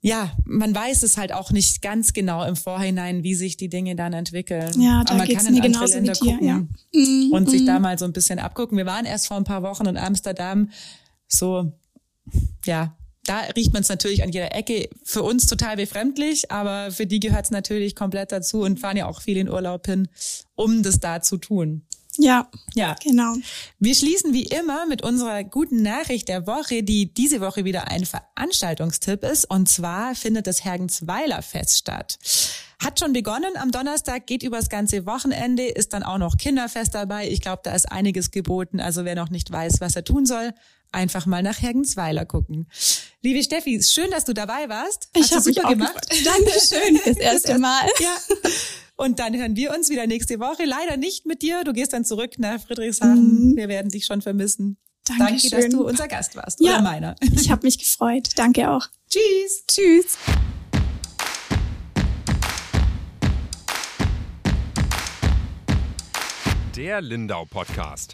ja, 0.01 0.31
man 0.45 0.75
weiß 0.75 1.03
es 1.03 1.17
halt 1.17 1.33
auch 1.33 1.51
nicht 1.51 1.81
ganz 1.81 2.13
genau 2.13 2.45
im 2.45 2.55
Vorhinein, 2.55 3.23
wie 3.23 3.33
sich 3.33 3.57
die 3.57 3.67
Dinge 3.67 3.95
dann 3.95 4.13
entwickeln. 4.13 4.79
Ja, 4.79 5.03
da 5.03 5.13
Aber 5.13 5.25
man 5.25 5.27
kann 5.27 5.45
in 5.47 5.61
andere 5.61 5.87
Länder 5.87 6.13
gucken 6.13 6.47
ja. 6.47 6.63
Mhm, 6.93 7.31
und 7.31 7.49
sich 7.49 7.65
da 7.65 7.75
mhm. 7.75 7.81
mal 7.81 7.99
so 7.99 8.05
ein 8.05 8.13
bisschen 8.13 8.39
abgucken. 8.39 8.77
Wir 8.77 8.85
waren 8.85 9.05
erst 9.05 9.27
vor 9.27 9.37
ein 9.37 9.43
paar 9.43 9.63
Wochen 9.63 9.85
in 9.87 9.97
Amsterdam, 9.97 10.69
so, 11.27 11.73
ja, 12.65 12.95
da 13.25 13.39
riecht 13.55 13.73
man 13.73 13.81
es 13.81 13.89
natürlich 13.89 14.23
an 14.23 14.31
jeder 14.31 14.55
Ecke. 14.55 14.89
Für 15.03 15.23
uns 15.23 15.47
total 15.47 15.75
befremdlich, 15.75 16.51
aber 16.51 16.91
für 16.91 17.05
die 17.05 17.19
gehört 17.19 17.45
es 17.45 17.51
natürlich 17.51 17.95
komplett 17.95 18.31
dazu 18.31 18.61
und 18.61 18.79
fahren 18.79 18.97
ja 18.97 19.07
auch 19.07 19.21
viel 19.21 19.37
in 19.37 19.49
Urlaub 19.49 19.85
hin, 19.85 20.07
um 20.55 20.83
das 20.83 20.99
da 20.99 21.21
zu 21.21 21.37
tun. 21.37 21.87
Ja, 22.17 22.50
ja, 22.74 22.95
genau. 23.03 23.36
Wir 23.79 23.93
schließen 23.93 24.33
wie 24.33 24.43
immer 24.43 24.86
mit 24.88 25.03
unserer 25.03 25.43
guten 25.43 25.83
Nachricht 25.83 26.27
der 26.27 26.47
Woche, 26.47 26.81
die 26.83 27.13
diese 27.13 27.41
Woche 27.41 27.63
wieder 27.63 27.89
ein 27.89 28.05
Veranstaltungstipp 28.05 29.24
ist. 29.24 29.45
Und 29.45 29.69
zwar 29.69 30.15
findet 30.15 30.47
das 30.47 30.65
Hergensweiler 30.65 31.41
Fest 31.41 31.77
statt. 31.77 32.17
Hat 32.83 33.00
schon 33.00 33.13
begonnen 33.13 33.55
am 33.55 33.71
Donnerstag, 33.71 34.27
geht 34.27 34.43
übers 34.43 34.69
ganze 34.69 35.05
Wochenende, 35.05 35.63
ist 35.63 35.93
dann 35.93 36.03
auch 36.03 36.19
noch 36.19 36.38
Kinderfest 36.38 36.93
dabei. 36.93 37.27
Ich 37.27 37.41
glaube, 37.41 37.62
da 37.63 37.74
ist 37.74 37.91
einiges 37.91 38.31
geboten. 38.31 38.79
Also 38.79 39.05
wer 39.05 39.15
noch 39.15 39.29
nicht 39.29 39.51
weiß, 39.51 39.81
was 39.81 39.95
er 39.95 40.03
tun 40.03 40.25
soll, 40.25 40.53
einfach 40.91 41.25
mal 41.25 41.44
nach 41.44 41.62
Hergensweiler 41.62 42.25
gucken. 42.25 42.67
Liebe 43.22 43.44
Steffi, 43.44 43.82
schön, 43.84 44.10
dass 44.12 44.25
du 44.25 44.34
dabei 44.34 44.70
warst. 44.70 45.10
Hast 45.15 45.25
ich 45.25 45.32
habe 45.32 45.41
super 45.41 45.70
gemacht. 45.70 46.08
Dankeschön, 46.24 47.00
das 47.06 47.17
erste 47.17 47.60
Mal. 47.60 47.88
ja. 48.00 48.17
Und 48.96 49.20
dann 49.20 49.36
hören 49.38 49.56
wir 49.56 49.74
uns 49.75 49.89
wieder 49.89 50.08
nächste 50.08 50.39
Woche. 50.39 50.65
Leider 50.65 50.98
nicht 50.98 51.25
mit 51.25 51.44
dir. 51.44 51.63
Du 51.63 51.72
gehst 51.72 51.94
dann 51.94 52.03
zurück 52.03 52.39
nach 52.39 52.60
Friedrichshafen. 52.60 53.51
Mhm. 53.51 53.56
Wir 53.56 53.67
werden 53.67 53.91
dich 53.91 54.06
schon 54.06 54.22
vermissen. 54.22 54.77
Dankeschön. 55.06 55.51
Danke, 55.51 55.67
dass 55.67 55.70
du 55.70 55.88
unser 55.88 56.08
Gast 56.08 56.36
warst. 56.36 56.60
Ja, 56.60 56.74
oder 56.74 56.82
meiner. 56.82 57.15
Ich 57.22 57.51
habe 57.51 57.65
mich 57.65 57.78
gefreut. 57.78 58.30
Danke 58.36 58.71
auch. 58.71 58.88
Tschüss. 59.10 59.63
Tschüss. 59.67 60.17
Der 66.76 67.02
Lindau 67.02 67.45
Podcast. 67.45 68.13